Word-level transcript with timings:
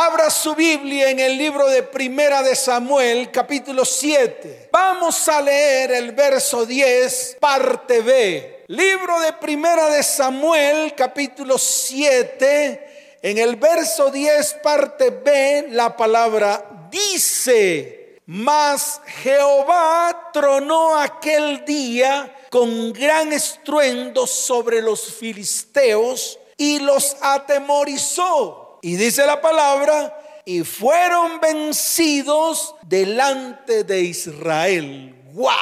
Abra 0.00 0.30
su 0.30 0.54
Biblia 0.54 1.10
en 1.10 1.18
el 1.18 1.36
libro 1.36 1.66
de 1.66 1.82
Primera 1.82 2.40
de 2.40 2.54
Samuel, 2.54 3.32
capítulo 3.32 3.84
7. 3.84 4.68
Vamos 4.70 5.28
a 5.28 5.42
leer 5.42 5.90
el 5.90 6.12
verso 6.12 6.64
10, 6.64 7.38
parte 7.40 8.00
B. 8.02 8.62
Libro 8.68 9.18
de 9.18 9.32
Primera 9.32 9.90
de 9.90 10.04
Samuel, 10.04 10.94
capítulo 10.94 11.58
7. 11.58 13.18
En 13.22 13.38
el 13.38 13.56
verso 13.56 14.08
10, 14.08 14.58
parte 14.62 15.10
B, 15.10 15.66
la 15.70 15.96
palabra 15.96 16.88
dice, 16.92 18.20
mas 18.26 19.00
Jehová 19.04 20.30
tronó 20.32 20.96
aquel 20.96 21.64
día 21.64 22.36
con 22.50 22.92
gran 22.92 23.32
estruendo 23.32 24.28
sobre 24.28 24.80
los 24.80 25.12
filisteos 25.16 26.38
y 26.56 26.78
los 26.78 27.16
atemorizó. 27.20 28.67
Y 28.82 28.96
dice 28.96 29.26
la 29.26 29.40
palabra, 29.40 30.42
y 30.44 30.62
fueron 30.62 31.40
vencidos 31.40 32.74
delante 32.82 33.84
de 33.84 34.00
Israel. 34.00 35.14
¡Wow! 35.34 35.52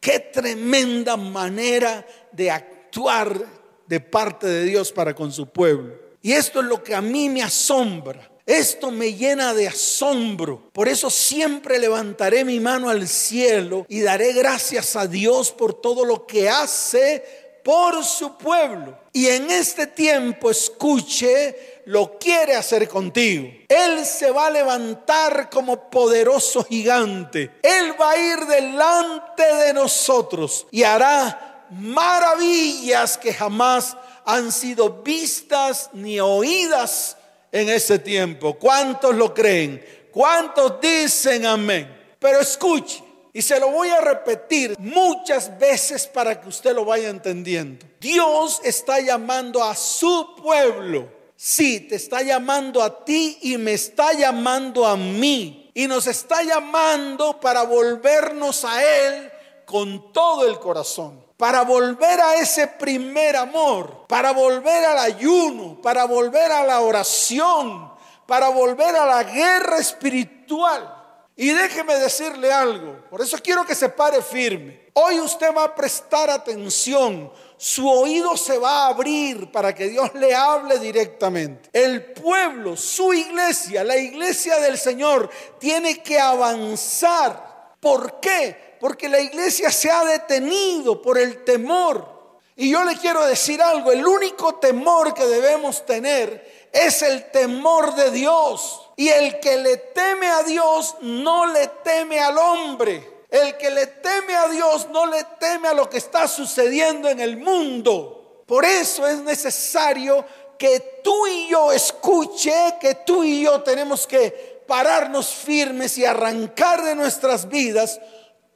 ¡Qué 0.00 0.18
tremenda 0.18 1.16
manera 1.16 2.06
de 2.32 2.50
actuar 2.50 3.38
de 3.86 4.00
parte 4.00 4.46
de 4.46 4.64
Dios 4.64 4.92
para 4.92 5.14
con 5.14 5.30
su 5.30 5.46
pueblo! 5.46 5.94
Y 6.22 6.32
esto 6.32 6.60
es 6.60 6.66
lo 6.66 6.82
que 6.82 6.94
a 6.94 7.00
mí 7.00 7.28
me 7.28 7.42
asombra. 7.42 8.30
Esto 8.46 8.90
me 8.90 9.12
llena 9.14 9.54
de 9.54 9.68
asombro. 9.68 10.70
Por 10.72 10.88
eso 10.88 11.10
siempre 11.10 11.78
levantaré 11.78 12.44
mi 12.44 12.58
mano 12.60 12.88
al 12.88 13.06
cielo 13.06 13.86
y 13.88 14.00
daré 14.00 14.32
gracias 14.32 14.96
a 14.96 15.06
Dios 15.06 15.52
por 15.52 15.74
todo 15.74 16.04
lo 16.04 16.26
que 16.26 16.48
hace 16.48 17.50
por 17.62 18.04
su 18.04 18.36
pueblo. 18.36 18.98
Y 19.12 19.26
en 19.26 19.50
este 19.50 19.86
tiempo, 19.86 20.50
escuche, 20.50 21.69
lo 21.86 22.18
quiere 22.18 22.56
hacer 22.56 22.88
contigo. 22.88 23.48
Él 23.68 24.04
se 24.04 24.30
va 24.30 24.46
a 24.46 24.50
levantar 24.50 25.48
como 25.50 25.90
poderoso 25.90 26.64
gigante. 26.64 27.50
Él 27.62 27.94
va 28.00 28.10
a 28.10 28.18
ir 28.18 28.38
delante 28.46 29.42
de 29.42 29.72
nosotros 29.72 30.66
y 30.70 30.82
hará 30.82 31.66
maravillas 31.70 33.16
que 33.16 33.32
jamás 33.32 33.96
han 34.24 34.52
sido 34.52 35.02
vistas 35.02 35.90
ni 35.92 36.20
oídas 36.20 37.16
en 37.52 37.68
ese 37.68 37.98
tiempo. 37.98 38.54
¿Cuántos 38.54 39.14
lo 39.14 39.34
creen? 39.34 39.84
¿Cuántos 40.10 40.80
dicen 40.80 41.46
amén? 41.46 42.16
Pero 42.18 42.40
escuche, 42.40 43.02
y 43.32 43.42
se 43.42 43.60
lo 43.60 43.70
voy 43.70 43.88
a 43.90 44.00
repetir 44.00 44.74
muchas 44.78 45.56
veces 45.58 46.06
para 46.06 46.40
que 46.40 46.48
usted 46.48 46.74
lo 46.74 46.84
vaya 46.84 47.08
entendiendo. 47.08 47.86
Dios 48.00 48.60
está 48.64 49.00
llamando 49.00 49.62
a 49.62 49.74
su 49.76 50.34
pueblo. 50.36 51.19
Sí, 51.42 51.80
te 51.80 51.94
está 51.94 52.20
llamando 52.20 52.82
a 52.82 53.02
ti 53.02 53.38
y 53.40 53.56
me 53.56 53.72
está 53.72 54.12
llamando 54.12 54.86
a 54.86 54.94
mí. 54.94 55.70
Y 55.72 55.86
nos 55.86 56.06
está 56.06 56.42
llamando 56.42 57.40
para 57.40 57.62
volvernos 57.62 58.62
a 58.66 58.84
Él 58.84 59.32
con 59.64 60.12
todo 60.12 60.46
el 60.46 60.58
corazón 60.58 61.24
para 61.38 61.62
volver 61.62 62.20
a 62.20 62.34
ese 62.34 62.66
primer 62.66 63.34
amor, 63.34 64.04
para 64.06 64.32
volver 64.32 64.84
al 64.84 64.98
ayuno, 64.98 65.80
para 65.80 66.04
volver 66.04 66.52
a 66.52 66.66
la 66.66 66.82
oración, 66.82 67.90
para 68.26 68.50
volver 68.50 68.94
a 68.94 69.06
la 69.06 69.24
guerra 69.24 69.78
espiritual. 69.78 70.94
Y 71.36 71.48
déjeme 71.48 71.94
decirle 71.94 72.52
algo, 72.52 73.06
por 73.08 73.22
eso 73.22 73.38
quiero 73.42 73.64
que 73.64 73.74
se 73.74 73.88
pare 73.88 74.20
firme. 74.20 74.90
Hoy 74.92 75.18
usted 75.20 75.54
va 75.56 75.64
a 75.64 75.74
prestar 75.74 76.28
atención, 76.28 77.32
su 77.60 77.88
oído 77.88 78.36
se 78.36 78.58
va 78.58 78.84
a 78.84 78.88
abrir 78.88 79.52
para 79.52 79.74
que 79.74 79.88
Dios 79.88 80.14
le 80.14 80.34
hable 80.34 80.78
directamente. 80.78 81.68
El 81.72 82.12
pueblo, 82.12 82.76
su 82.76 83.12
iglesia, 83.12 83.84
la 83.84 83.96
iglesia 83.96 84.58
del 84.60 84.78
Señor, 84.78 85.28
tiene 85.58 86.02
que 86.02 86.18
avanzar. 86.18 87.76
¿Por 87.80 88.18
qué? 88.20 88.70
porque 88.80 89.10
la 89.10 89.20
iglesia 89.20 89.70
se 89.70 89.90
ha 89.90 90.04
detenido 90.04 91.00
por 91.00 91.18
el 91.18 91.44
temor. 91.44 92.18
Y 92.56 92.70
yo 92.70 92.82
le 92.82 92.96
quiero 92.96 93.24
decir 93.26 93.62
algo, 93.62 93.92
el 93.92 94.04
único 94.04 94.54
temor 94.56 95.14
que 95.14 95.26
debemos 95.26 95.84
tener 95.86 96.68
es 96.72 97.02
el 97.02 97.30
temor 97.30 97.94
de 97.94 98.10
Dios. 98.10 98.90
Y 98.96 99.08
el 99.08 99.38
que 99.38 99.58
le 99.58 99.76
teme 99.76 100.28
a 100.28 100.42
Dios 100.42 100.96
no 101.02 101.46
le 101.46 101.68
teme 101.84 102.20
al 102.20 102.36
hombre. 102.38 103.19
El 103.30 103.56
que 103.56 103.70
le 103.70 103.86
teme 103.86 104.34
a 104.34 104.48
Dios 104.48 104.88
no 104.90 105.06
le 105.06 105.24
teme 105.38 105.68
a 105.68 105.74
lo 105.74 105.88
que 105.88 105.98
está 105.98 106.26
sucediendo 106.26 107.08
en 107.08 107.20
el 107.20 107.36
mundo. 107.36 108.42
Por 108.46 108.64
eso 108.64 109.06
es 109.06 109.18
necesario 109.18 110.24
que 110.58 111.00
tú 111.02 111.26
y 111.26 111.48
yo 111.48 111.72
escuche 111.72 112.52
que 112.80 112.96
tú 112.96 113.22
y 113.22 113.42
yo 113.44 113.62
tenemos 113.62 114.06
que 114.06 114.64
pararnos 114.66 115.28
firmes 115.28 115.96
y 115.98 116.04
arrancar 116.04 116.82
de 116.82 116.94
nuestras 116.94 117.48
vidas 117.48 118.00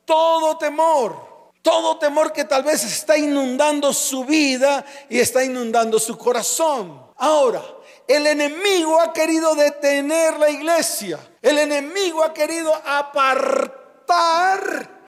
todo 0.04 0.58
temor, 0.58 1.52
todo 1.62 1.98
temor 1.98 2.32
que 2.32 2.44
tal 2.44 2.62
vez 2.62 2.84
está 2.84 3.16
inundando 3.16 3.92
su 3.92 4.24
vida 4.24 4.84
y 5.08 5.18
está 5.18 5.44
inundando 5.44 5.98
su 5.98 6.18
corazón. 6.18 7.04
Ahora, 7.16 7.62
el 8.06 8.26
enemigo 8.26 9.00
ha 9.00 9.12
querido 9.12 9.54
detener 9.54 10.38
la 10.38 10.50
iglesia. 10.50 11.18
El 11.40 11.58
enemigo 11.58 12.22
ha 12.22 12.34
querido 12.34 12.74
apartar 12.74 13.73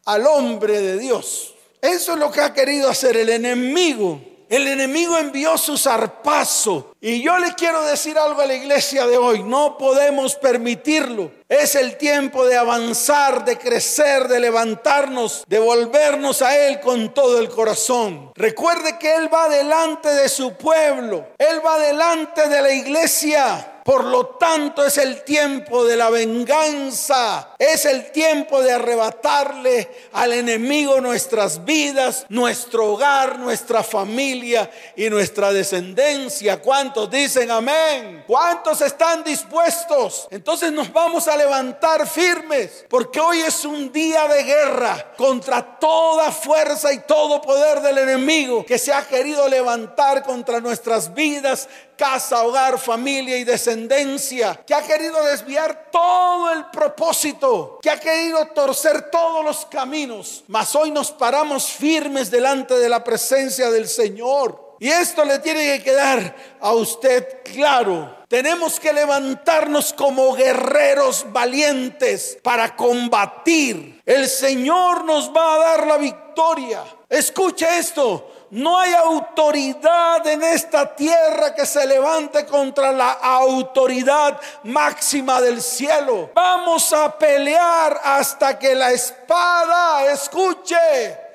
al 0.04 0.26
hombre 0.26 0.80
de 0.80 0.98
Dios. 0.98 1.54
Eso 1.80 2.12
es 2.14 2.18
lo 2.18 2.30
que 2.30 2.40
ha 2.40 2.52
querido 2.52 2.88
hacer 2.88 3.16
el 3.16 3.28
enemigo. 3.28 4.20
El 4.48 4.68
enemigo 4.68 5.18
envió 5.18 5.58
su 5.58 5.76
zarpazo. 5.76 6.94
Y 7.00 7.20
yo 7.20 7.36
le 7.38 7.54
quiero 7.54 7.82
decir 7.82 8.16
algo 8.16 8.40
a 8.40 8.46
la 8.46 8.54
iglesia 8.54 9.06
de 9.06 9.18
hoy. 9.18 9.42
No 9.42 9.76
podemos 9.76 10.36
permitirlo. 10.36 11.32
Es 11.48 11.74
el 11.74 11.96
tiempo 11.96 12.46
de 12.46 12.56
avanzar, 12.56 13.44
de 13.44 13.58
crecer, 13.58 14.28
de 14.28 14.38
levantarnos, 14.38 15.44
de 15.48 15.58
volvernos 15.58 16.42
a 16.42 16.56
Él 16.56 16.78
con 16.78 17.12
todo 17.12 17.40
el 17.40 17.48
corazón. 17.48 18.30
Recuerde 18.36 18.98
que 18.98 19.16
Él 19.16 19.32
va 19.32 19.48
delante 19.48 20.10
de 20.10 20.28
su 20.28 20.52
pueblo. 20.52 21.26
Él 21.38 21.60
va 21.64 21.78
delante 21.78 22.48
de 22.48 22.62
la 22.62 22.70
iglesia. 22.70 23.75
Por 23.86 24.02
lo 24.02 24.26
tanto 24.26 24.84
es 24.84 24.98
el 24.98 25.22
tiempo 25.22 25.84
de 25.84 25.94
la 25.94 26.10
venganza. 26.10 27.50
Es 27.56 27.84
el 27.84 28.10
tiempo 28.10 28.60
de 28.60 28.72
arrebatarle 28.72 29.88
al 30.12 30.32
enemigo 30.32 31.00
nuestras 31.00 31.64
vidas, 31.64 32.26
nuestro 32.28 32.86
hogar, 32.86 33.38
nuestra 33.38 33.84
familia 33.84 34.68
y 34.96 35.08
nuestra 35.08 35.52
descendencia. 35.52 36.60
¿Cuántos 36.60 37.08
dicen 37.08 37.48
amén? 37.48 38.24
¿Cuántos 38.26 38.80
están 38.80 39.22
dispuestos? 39.22 40.26
Entonces 40.32 40.72
nos 40.72 40.92
vamos 40.92 41.28
a 41.28 41.36
levantar 41.36 42.08
firmes 42.08 42.84
porque 42.88 43.20
hoy 43.20 43.38
es 43.38 43.64
un 43.64 43.92
día 43.92 44.26
de 44.26 44.42
guerra 44.42 45.12
contra 45.16 45.78
toda 45.78 46.32
fuerza 46.32 46.92
y 46.92 46.98
todo 47.06 47.40
poder 47.40 47.80
del 47.82 47.98
enemigo 47.98 48.66
que 48.66 48.78
se 48.78 48.92
ha 48.92 49.06
querido 49.06 49.48
levantar 49.48 50.24
contra 50.24 50.60
nuestras 50.60 51.14
vidas, 51.14 51.68
casa, 51.96 52.42
hogar, 52.44 52.78
familia 52.78 53.36
y 53.36 53.44
descendencia, 53.44 54.60
que 54.66 54.74
ha 54.74 54.82
querido 54.82 55.22
desviar 55.24 55.88
todo 55.90 56.52
el 56.52 56.66
propósito, 56.66 57.78
que 57.82 57.90
ha 57.90 57.98
querido 57.98 58.46
torcer 58.48 59.10
todos 59.10 59.44
los 59.44 59.66
caminos. 59.66 60.44
Mas 60.48 60.74
hoy 60.74 60.90
nos 60.90 61.10
paramos 61.10 61.66
firmes 61.66 62.30
delante 62.30 62.74
de 62.78 62.88
la 62.88 63.02
presencia 63.02 63.70
del 63.70 63.88
Señor. 63.88 64.76
Y 64.78 64.88
esto 64.88 65.24
le 65.24 65.38
tiene 65.38 65.78
que 65.78 65.84
quedar 65.84 66.36
a 66.60 66.72
usted 66.72 67.42
claro. 67.44 68.14
Tenemos 68.28 68.78
que 68.78 68.92
levantarnos 68.92 69.92
como 69.92 70.34
guerreros 70.34 71.24
valientes 71.32 72.38
para 72.42 72.76
combatir. 72.76 74.02
El 74.04 74.28
Señor 74.28 75.04
nos 75.04 75.30
va 75.34 75.54
a 75.54 75.58
dar 75.58 75.86
la 75.86 75.96
victoria. 75.96 76.82
Escuche 77.08 77.78
esto. 77.78 78.32
No 78.50 78.78
hay 78.78 78.92
autoridad 78.92 80.24
en 80.26 80.42
esta 80.42 80.94
tierra 80.94 81.54
que 81.54 81.66
se 81.66 81.84
levante 81.86 82.46
contra 82.46 82.92
la 82.92 83.12
autoridad 83.12 84.40
máxima 84.62 85.40
del 85.40 85.60
cielo. 85.60 86.30
Vamos 86.34 86.92
a 86.92 87.18
pelear 87.18 88.00
hasta 88.04 88.58
que 88.58 88.74
la 88.74 88.92
espada, 88.92 90.12
escuche, 90.12 90.76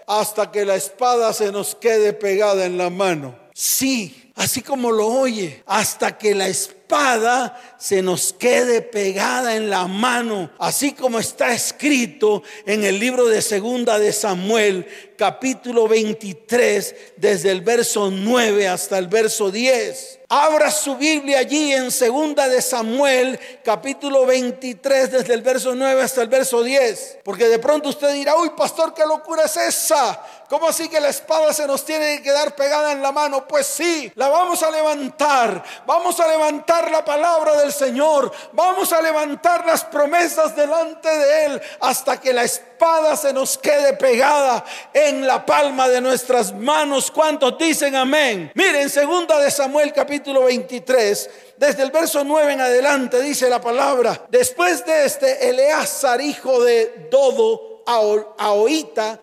hasta 0.07 0.49
que 0.49 0.63
la 0.63 0.75
espada 0.75 1.33
se 1.33 1.51
nos 1.51 1.75
quede 1.75 2.13
pegada 2.13 2.65
en 2.65 2.77
la 2.77 2.89
mano. 2.89 3.35
Sí, 3.53 4.20
así 4.35 4.61
como 4.61 4.91
lo 4.91 5.07
oye, 5.07 5.63
hasta 5.65 6.17
que 6.17 6.33
la 6.33 6.47
espada 6.47 7.59
se 7.77 8.01
nos 8.01 8.33
quede 8.33 8.81
pegada 8.81 9.55
en 9.55 9.69
la 9.69 9.87
mano, 9.87 10.51
así 10.59 10.93
como 10.93 11.19
está 11.19 11.53
escrito 11.53 12.43
en 12.65 12.83
el 12.83 12.99
libro 12.99 13.27
de 13.27 13.41
Segunda 13.41 13.97
de 13.99 14.11
Samuel, 14.11 14.87
capítulo 15.17 15.87
23, 15.87 16.95
desde 17.17 17.51
el 17.51 17.61
verso 17.61 18.09
9 18.11 18.67
hasta 18.67 18.97
el 18.97 19.07
verso 19.07 19.51
10. 19.51 20.19
Abra 20.33 20.71
su 20.71 20.95
Biblia 20.95 21.39
allí 21.39 21.73
en 21.73 21.91
Segunda 21.91 22.47
de 22.47 22.61
Samuel, 22.61 23.39
capítulo 23.63 24.25
23, 24.25 25.11
desde 25.11 25.33
el 25.33 25.41
verso 25.41 25.75
9 25.75 26.01
hasta 26.01 26.21
el 26.21 26.29
verso 26.29 26.63
10. 26.63 27.19
Porque 27.23 27.49
de 27.49 27.59
pronto 27.59 27.89
usted 27.89 28.13
dirá, 28.13 28.37
uy, 28.37 28.51
pastor, 28.55 28.93
¿qué 28.93 29.05
locura 29.05 29.43
es 29.43 29.57
esa? 29.57 30.21
¿Cómo 30.51 30.67
así 30.67 30.89
que 30.89 30.99
la 30.99 31.07
espada 31.07 31.53
se 31.53 31.65
nos 31.65 31.85
tiene 31.85 32.17
que 32.17 32.23
quedar 32.23 32.53
pegada 32.57 32.91
en 32.91 33.01
la 33.01 33.13
mano? 33.13 33.47
Pues 33.47 33.65
sí, 33.65 34.11
la 34.15 34.27
vamos 34.27 34.61
a 34.61 34.69
levantar. 34.69 35.63
Vamos 35.85 36.19
a 36.19 36.27
levantar 36.27 36.91
la 36.91 37.05
palabra 37.05 37.55
del 37.55 37.71
Señor. 37.71 38.29
Vamos 38.51 38.91
a 38.91 39.01
levantar 39.01 39.65
las 39.65 39.85
promesas 39.85 40.53
delante 40.53 41.07
de 41.07 41.45
Él 41.45 41.61
hasta 41.79 42.19
que 42.19 42.33
la 42.33 42.43
espada 42.43 43.15
se 43.15 43.31
nos 43.31 43.57
quede 43.57 43.93
pegada 43.93 44.65
en 44.93 45.25
la 45.25 45.45
palma 45.45 45.87
de 45.87 46.01
nuestras 46.01 46.53
manos. 46.53 47.11
¿Cuántos 47.11 47.57
dicen 47.57 47.95
amén? 47.95 48.51
Miren, 48.53 48.89
segunda 48.89 49.39
de 49.39 49.51
Samuel 49.51 49.93
capítulo 49.93 50.43
23, 50.43 51.29
desde 51.55 51.81
el 51.83 51.91
verso 51.91 52.25
9 52.25 52.51
en 52.51 52.59
adelante 52.59 53.21
dice 53.21 53.49
la 53.49 53.61
palabra, 53.61 54.25
después 54.27 54.85
de 54.85 55.05
este 55.05 55.49
Eleazar, 55.49 56.19
hijo 56.19 56.61
de 56.61 57.07
Dodo, 57.09 57.70
a 57.85 58.53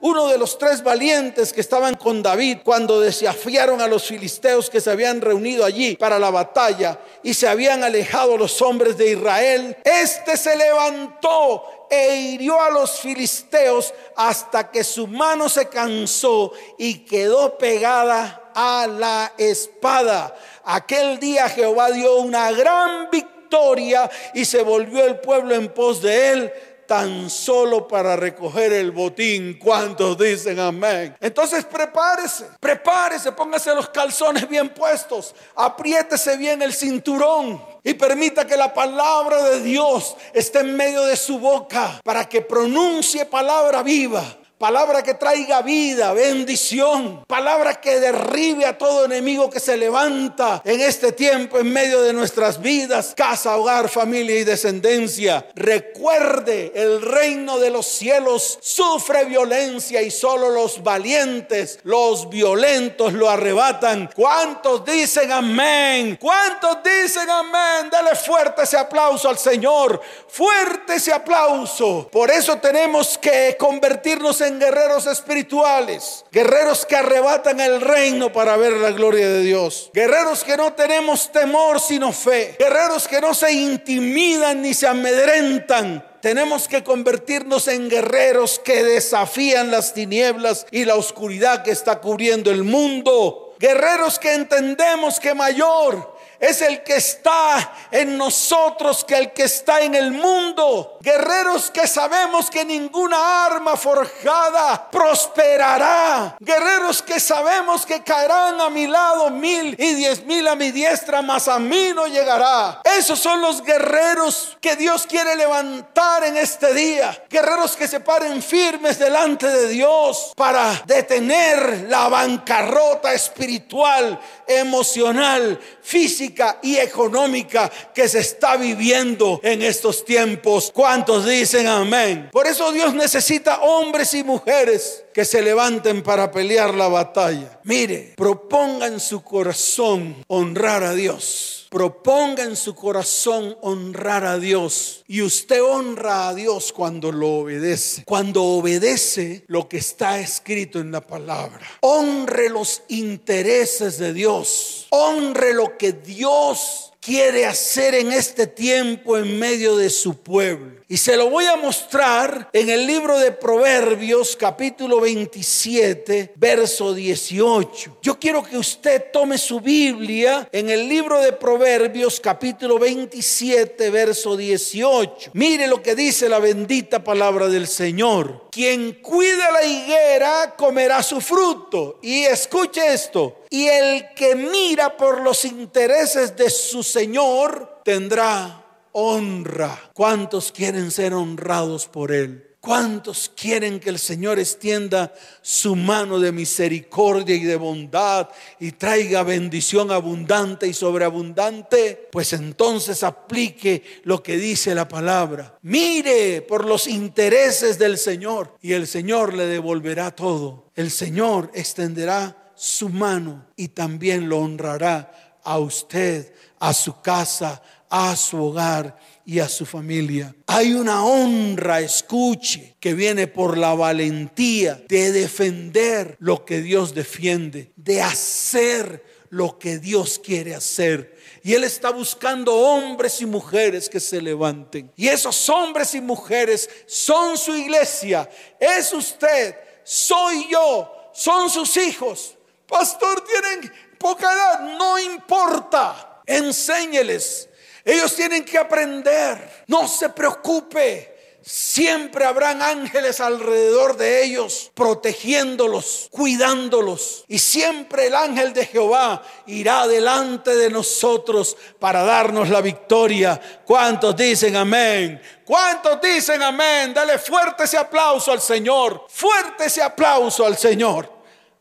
uno 0.00 0.26
de 0.28 0.38
los 0.38 0.58
tres 0.58 0.82
valientes 0.82 1.52
que 1.52 1.60
estaban 1.60 1.94
con 1.94 2.22
David 2.22 2.58
cuando 2.64 3.00
desafiaron 3.00 3.80
a 3.80 3.86
los 3.86 4.04
filisteos 4.04 4.70
que 4.70 4.80
se 4.80 4.90
habían 4.90 5.20
reunido 5.20 5.64
allí 5.64 5.96
para 5.96 6.18
la 6.18 6.30
batalla 6.30 6.98
y 7.22 7.34
se 7.34 7.48
habían 7.48 7.82
alejado 7.82 8.36
los 8.36 8.60
hombres 8.62 8.96
de 8.96 9.12
Israel, 9.12 9.76
este 9.84 10.36
se 10.36 10.56
levantó 10.56 11.64
e 11.90 12.16
hirió 12.16 12.60
a 12.60 12.70
los 12.70 13.00
filisteos 13.00 13.94
hasta 14.16 14.70
que 14.70 14.84
su 14.84 15.06
mano 15.06 15.48
se 15.48 15.68
cansó 15.68 16.52
y 16.76 17.04
quedó 17.04 17.56
pegada 17.56 18.50
a 18.54 18.86
la 18.86 19.32
espada. 19.38 20.36
Aquel 20.64 21.18
día 21.18 21.48
Jehová 21.48 21.90
dio 21.90 22.16
una 22.16 22.50
gran 22.52 23.10
victoria 23.10 24.10
y 24.34 24.44
se 24.44 24.62
volvió 24.62 25.04
el 25.04 25.20
pueblo 25.20 25.54
en 25.54 25.72
pos 25.72 26.02
de 26.02 26.32
él 26.32 26.52
tan 26.88 27.28
solo 27.28 27.86
para 27.86 28.16
recoger 28.16 28.72
el 28.72 28.90
botín. 28.92 29.58
¿Cuántos 29.58 30.16
dicen 30.16 30.58
amén? 30.58 31.14
Entonces 31.20 31.66
prepárese, 31.66 32.46
prepárese, 32.58 33.30
póngase 33.32 33.74
los 33.74 33.90
calzones 33.90 34.48
bien 34.48 34.70
puestos, 34.70 35.34
apriétese 35.54 36.38
bien 36.38 36.62
el 36.62 36.72
cinturón 36.72 37.62
y 37.84 37.92
permita 37.92 38.46
que 38.46 38.56
la 38.56 38.72
palabra 38.72 39.44
de 39.50 39.60
Dios 39.60 40.16
esté 40.32 40.60
en 40.60 40.74
medio 40.74 41.02
de 41.04 41.16
su 41.16 41.38
boca 41.38 42.00
para 42.02 42.26
que 42.26 42.40
pronuncie 42.40 43.26
palabra 43.26 43.82
viva 43.82 44.24
Palabra 44.58 45.04
que 45.04 45.14
traiga 45.14 45.62
vida, 45.62 46.12
bendición. 46.12 47.24
Palabra 47.28 47.80
que 47.80 48.00
derribe 48.00 48.66
a 48.66 48.76
todo 48.76 49.04
enemigo 49.04 49.48
que 49.48 49.60
se 49.60 49.76
levanta 49.76 50.60
en 50.64 50.80
este 50.80 51.12
tiempo 51.12 51.60
en 51.60 51.72
medio 51.72 52.02
de 52.02 52.12
nuestras 52.12 52.60
vidas, 52.60 53.14
casa, 53.16 53.56
hogar, 53.56 53.88
familia 53.88 54.34
y 54.36 54.42
descendencia. 54.42 55.46
Recuerde, 55.54 56.72
el 56.74 57.02
reino 57.02 57.60
de 57.60 57.70
los 57.70 57.86
cielos 57.86 58.58
sufre 58.60 59.26
violencia 59.26 60.02
y 60.02 60.10
solo 60.10 60.50
los 60.50 60.82
valientes, 60.82 61.78
los 61.84 62.28
violentos 62.28 63.12
lo 63.12 63.30
arrebatan. 63.30 64.10
¿Cuántos 64.12 64.84
dicen 64.84 65.30
amén? 65.30 66.18
¿Cuántos 66.20 66.78
dicen 66.82 67.30
amén? 67.30 67.90
Dale 67.92 68.16
fuerte 68.16 68.62
ese 68.62 68.76
aplauso 68.76 69.28
al 69.28 69.38
Señor. 69.38 70.00
Fuerte 70.26 70.94
ese 70.94 71.12
aplauso. 71.12 72.08
Por 72.10 72.28
eso 72.32 72.56
tenemos 72.58 73.16
que 73.18 73.56
convertirnos 73.56 74.40
en 74.40 74.47
guerreros 74.58 75.06
espirituales, 75.06 76.24
guerreros 76.32 76.86
que 76.86 76.96
arrebatan 76.96 77.60
el 77.60 77.80
reino 77.80 78.32
para 78.32 78.56
ver 78.56 78.72
la 78.72 78.92
gloria 78.92 79.28
de 79.28 79.42
Dios, 79.42 79.90
guerreros 79.92 80.44
que 80.44 80.56
no 80.56 80.72
tenemos 80.72 81.30
temor 81.32 81.80
sino 81.80 82.12
fe, 82.12 82.56
guerreros 82.58 83.06
que 83.06 83.20
no 83.20 83.34
se 83.34 83.52
intimidan 83.52 84.62
ni 84.62 84.74
se 84.74 84.86
amedrentan, 84.86 86.04
tenemos 86.20 86.66
que 86.66 86.82
convertirnos 86.82 87.68
en 87.68 87.88
guerreros 87.88 88.58
que 88.58 88.82
desafían 88.82 89.70
las 89.70 89.94
tinieblas 89.94 90.66
y 90.70 90.84
la 90.84 90.96
oscuridad 90.96 91.62
que 91.62 91.70
está 91.70 92.00
cubriendo 92.00 92.50
el 92.50 92.64
mundo. 92.64 93.54
Guerreros 93.60 94.18
que 94.18 94.34
entendemos 94.34 95.20
que 95.20 95.34
mayor 95.34 96.17
es 96.40 96.62
el 96.62 96.82
que 96.82 96.96
está 96.96 97.72
en 97.90 98.16
nosotros 98.16 99.04
que 99.04 99.16
el 99.16 99.32
que 99.32 99.44
está 99.44 99.80
en 99.80 99.94
el 99.94 100.12
mundo. 100.12 100.98
Guerreros 101.00 101.70
que 101.70 101.86
sabemos 101.86 102.50
que 102.50 102.64
ninguna 102.64 103.46
arma 103.46 103.76
forjada 103.76 104.88
prosperará. 104.90 106.36
Guerreros 106.38 107.02
que 107.02 107.18
sabemos 107.18 107.84
que 107.84 108.02
caerán 108.02 108.60
a 108.60 108.70
mi 108.70 108.86
lado 108.86 109.30
mil 109.30 109.74
y 109.78 109.94
diez 109.94 110.24
mil 110.24 110.46
a 110.46 110.54
mi 110.54 110.70
diestra, 110.70 111.22
mas 111.22 111.48
a 111.48 111.58
mí 111.58 111.92
no 111.94 112.06
llegará. 112.06 112.82
Esos 112.84 113.18
son 113.18 113.40
los 113.40 113.62
guerreros 113.62 114.56
que 114.60 114.76
Dios 114.76 115.06
quiere 115.06 115.34
levantar 115.34 116.24
en 116.24 116.36
este 116.36 116.72
día. 116.72 117.24
Guerreros 117.28 117.76
que 117.76 117.88
se 117.88 118.00
paren 118.00 118.42
firmes 118.42 118.98
delante 118.98 119.48
de 119.48 119.68
Dios 119.68 120.32
para 120.36 120.82
detener 120.86 121.86
la 121.88 122.08
bancarrota 122.08 123.12
espiritual, 123.12 124.20
emocional, 124.46 125.58
física 125.82 126.27
y 126.62 126.76
económica 126.76 127.70
que 127.94 128.08
se 128.08 128.20
está 128.20 128.56
viviendo 128.56 129.40
en 129.42 129.62
estos 129.62 130.04
tiempos. 130.04 130.70
¿Cuántos 130.72 131.26
dicen 131.26 131.66
amén? 131.66 132.28
Por 132.32 132.46
eso 132.46 132.72
Dios 132.72 132.94
necesita 132.94 133.60
hombres 133.60 134.14
y 134.14 134.22
mujeres 134.22 135.04
que 135.12 135.24
se 135.24 135.42
levanten 135.42 136.02
para 136.02 136.30
pelear 136.30 136.74
la 136.74 136.88
batalla. 136.88 137.60
Mire, 137.64 138.14
proponga 138.16 138.86
en 138.86 139.00
su 139.00 139.22
corazón 139.22 140.24
honrar 140.28 140.82
a 140.84 140.94
Dios 140.94 141.57
proponga 141.70 142.44
en 142.44 142.56
su 142.56 142.74
corazón 142.74 143.56
honrar 143.62 144.24
a 144.24 144.38
Dios. 144.38 145.04
Y 145.06 145.22
usted 145.22 145.62
honra 145.62 146.28
a 146.28 146.34
Dios 146.34 146.72
cuando 146.72 147.12
lo 147.12 147.40
obedece. 147.40 148.04
Cuando 148.04 148.42
obedece 148.44 149.44
lo 149.46 149.68
que 149.68 149.78
está 149.78 150.20
escrito 150.20 150.80
en 150.80 150.92
la 150.92 151.06
palabra. 151.06 151.60
Honre 151.80 152.48
los 152.48 152.82
intereses 152.88 153.98
de 153.98 154.12
Dios 154.12 154.78
honre 154.90 155.54
lo 155.54 155.76
que 155.76 155.92
Dios 155.92 156.92
quiere 157.08 157.46
hacer 157.46 157.94
en 157.94 158.12
este 158.12 158.46
tiempo 158.46 159.16
en 159.16 159.38
medio 159.38 159.78
de 159.78 159.88
su 159.88 160.18
pueblo. 160.18 160.78
Y 160.88 160.98
se 160.98 161.16
lo 161.16 161.30
voy 161.30 161.46
a 161.46 161.56
mostrar 161.56 162.50
en 162.52 162.68
el 162.68 162.86
libro 162.86 163.18
de 163.18 163.32
Proverbios 163.32 164.36
capítulo 164.36 165.00
27, 165.00 166.32
verso 166.36 166.92
18. 166.92 167.98
Yo 168.02 168.18
quiero 168.18 168.42
que 168.42 168.58
usted 168.58 169.06
tome 169.10 169.38
su 169.38 169.60
Biblia 169.60 170.48
en 170.52 170.68
el 170.68 170.86
libro 170.86 171.18
de 171.22 171.32
Proverbios 171.32 172.20
capítulo 172.20 172.78
27, 172.78 173.88
verso 173.88 174.36
18. 174.36 175.30
Mire 175.32 175.66
lo 175.66 175.82
que 175.82 175.94
dice 175.94 176.28
la 176.28 176.40
bendita 176.40 177.02
palabra 177.02 177.48
del 177.48 177.68
Señor. 177.68 178.48
Quien 178.50 179.00
cuida 179.00 179.50
la 179.50 179.64
higuera 179.64 180.54
comerá 180.58 181.02
su 181.02 181.22
fruto. 181.22 181.98
Y 182.02 182.24
escuche 182.24 182.92
esto. 182.92 183.37
Y 183.50 183.66
el 183.66 184.14
que 184.14 184.34
mira 184.34 184.96
por 184.96 185.22
los 185.22 185.44
intereses 185.44 186.36
de 186.36 186.50
su 186.50 186.82
Señor 186.82 187.80
tendrá 187.84 188.64
honra. 188.92 189.90
¿Cuántos 189.94 190.52
quieren 190.52 190.90
ser 190.90 191.14
honrados 191.14 191.86
por 191.86 192.12
Él? 192.12 192.48
¿Cuántos 192.60 193.30
quieren 193.34 193.78
que 193.78 193.88
el 193.88 194.00
Señor 194.00 194.40
extienda 194.40 195.14
su 195.40 195.76
mano 195.76 196.18
de 196.18 196.32
misericordia 196.32 197.36
y 197.36 197.44
de 197.44 197.54
bondad 197.54 198.28
y 198.58 198.72
traiga 198.72 199.22
bendición 199.22 199.92
abundante 199.92 200.66
y 200.66 200.74
sobreabundante? 200.74 202.08
Pues 202.10 202.32
entonces 202.32 203.04
aplique 203.04 203.84
lo 204.02 204.24
que 204.24 204.36
dice 204.36 204.74
la 204.74 204.88
palabra. 204.88 205.56
Mire 205.62 206.42
por 206.42 206.64
los 206.64 206.88
intereses 206.88 207.78
del 207.78 207.96
Señor 207.96 208.56
y 208.60 208.72
el 208.72 208.88
Señor 208.88 209.34
le 209.34 209.46
devolverá 209.46 210.10
todo. 210.10 210.72
El 210.74 210.90
Señor 210.90 211.52
extenderá 211.54 212.47
su 212.58 212.88
mano 212.88 213.46
y 213.56 213.68
también 213.68 214.28
lo 214.28 214.40
honrará 214.40 215.40
a 215.44 215.58
usted, 215.58 216.34
a 216.58 216.74
su 216.74 217.00
casa, 217.00 217.62
a 217.88 218.16
su 218.16 218.42
hogar 218.42 218.98
y 219.24 219.38
a 219.38 219.48
su 219.48 219.64
familia. 219.64 220.34
Hay 220.46 220.74
una 220.74 221.04
honra, 221.04 221.80
escuche, 221.80 222.76
que 222.80 222.94
viene 222.94 223.28
por 223.28 223.56
la 223.56 223.74
valentía 223.74 224.82
de 224.88 225.12
defender 225.12 226.16
lo 226.18 226.44
que 226.44 226.60
Dios 226.60 226.94
defiende, 226.94 227.72
de 227.76 228.02
hacer 228.02 229.04
lo 229.30 229.58
que 229.58 229.78
Dios 229.78 230.18
quiere 230.18 230.54
hacer. 230.54 231.16
Y 231.44 231.54
Él 231.54 231.64
está 231.64 231.90
buscando 231.90 232.54
hombres 232.54 233.20
y 233.20 233.26
mujeres 233.26 233.88
que 233.88 234.00
se 234.00 234.20
levanten. 234.20 234.90
Y 234.96 235.08
esos 235.08 235.48
hombres 235.48 235.94
y 235.94 236.00
mujeres 236.00 236.68
son 236.86 237.38
su 237.38 237.54
iglesia. 237.54 238.28
Es 238.58 238.92
usted, 238.92 239.54
soy 239.84 240.48
yo, 240.50 240.90
son 241.12 241.48
sus 241.48 241.76
hijos. 241.76 242.37
Pastor, 242.68 243.22
tienen 243.22 243.72
poca 243.98 244.32
edad, 244.32 244.60
no 244.60 244.98
importa. 244.98 246.22
Enséñeles 246.26 247.48
ellos 247.88 248.14
tienen 248.14 248.44
que 248.44 248.58
aprender. 248.58 249.64
No 249.66 249.88
se 249.88 250.10
preocupe. 250.10 251.16
Siempre 251.40 252.26
habrán 252.26 252.60
ángeles 252.60 253.18
alrededor 253.20 253.96
de 253.96 254.22
ellos, 254.22 254.70
protegiéndolos, 254.74 256.08
cuidándolos. 256.10 257.24
Y 257.28 257.38
siempre 257.38 258.08
el 258.08 258.14
ángel 258.14 258.52
de 258.52 258.66
Jehová 258.66 259.22
irá 259.46 259.86
delante 259.86 260.54
de 260.54 260.68
nosotros 260.68 261.56
para 261.78 262.02
darnos 262.02 262.50
la 262.50 262.60
victoria. 262.60 263.40
¿Cuántos 263.64 264.14
dicen 264.14 264.56
amén? 264.56 265.22
¿Cuántos 265.46 265.98
dicen 266.02 266.42
amén? 266.42 266.92
Dale 266.92 267.18
fuerte 267.18 267.64
ese 267.64 267.78
aplauso 267.78 268.32
al 268.32 268.42
Señor. 268.42 269.06
Fuerte 269.08 269.64
ese 269.64 269.80
aplauso 269.80 270.44
al 270.44 270.58
Señor. 270.58 271.10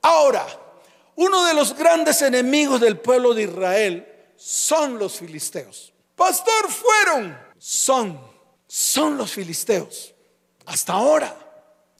Ahora, 0.01 0.45
uno 1.17 1.45
de 1.45 1.53
los 1.53 1.75
grandes 1.75 2.21
enemigos 2.21 2.79
del 2.79 2.97
pueblo 2.97 3.33
de 3.33 3.43
Israel 3.43 4.07
son 4.37 4.97
los 4.97 5.17
filisteos. 5.17 5.93
Pastor, 6.15 6.71
fueron, 6.71 7.37
son, 7.57 8.19
son 8.65 9.17
los 9.17 9.31
filisteos. 9.31 10.13
Hasta 10.65 10.93
ahora. 10.93 11.43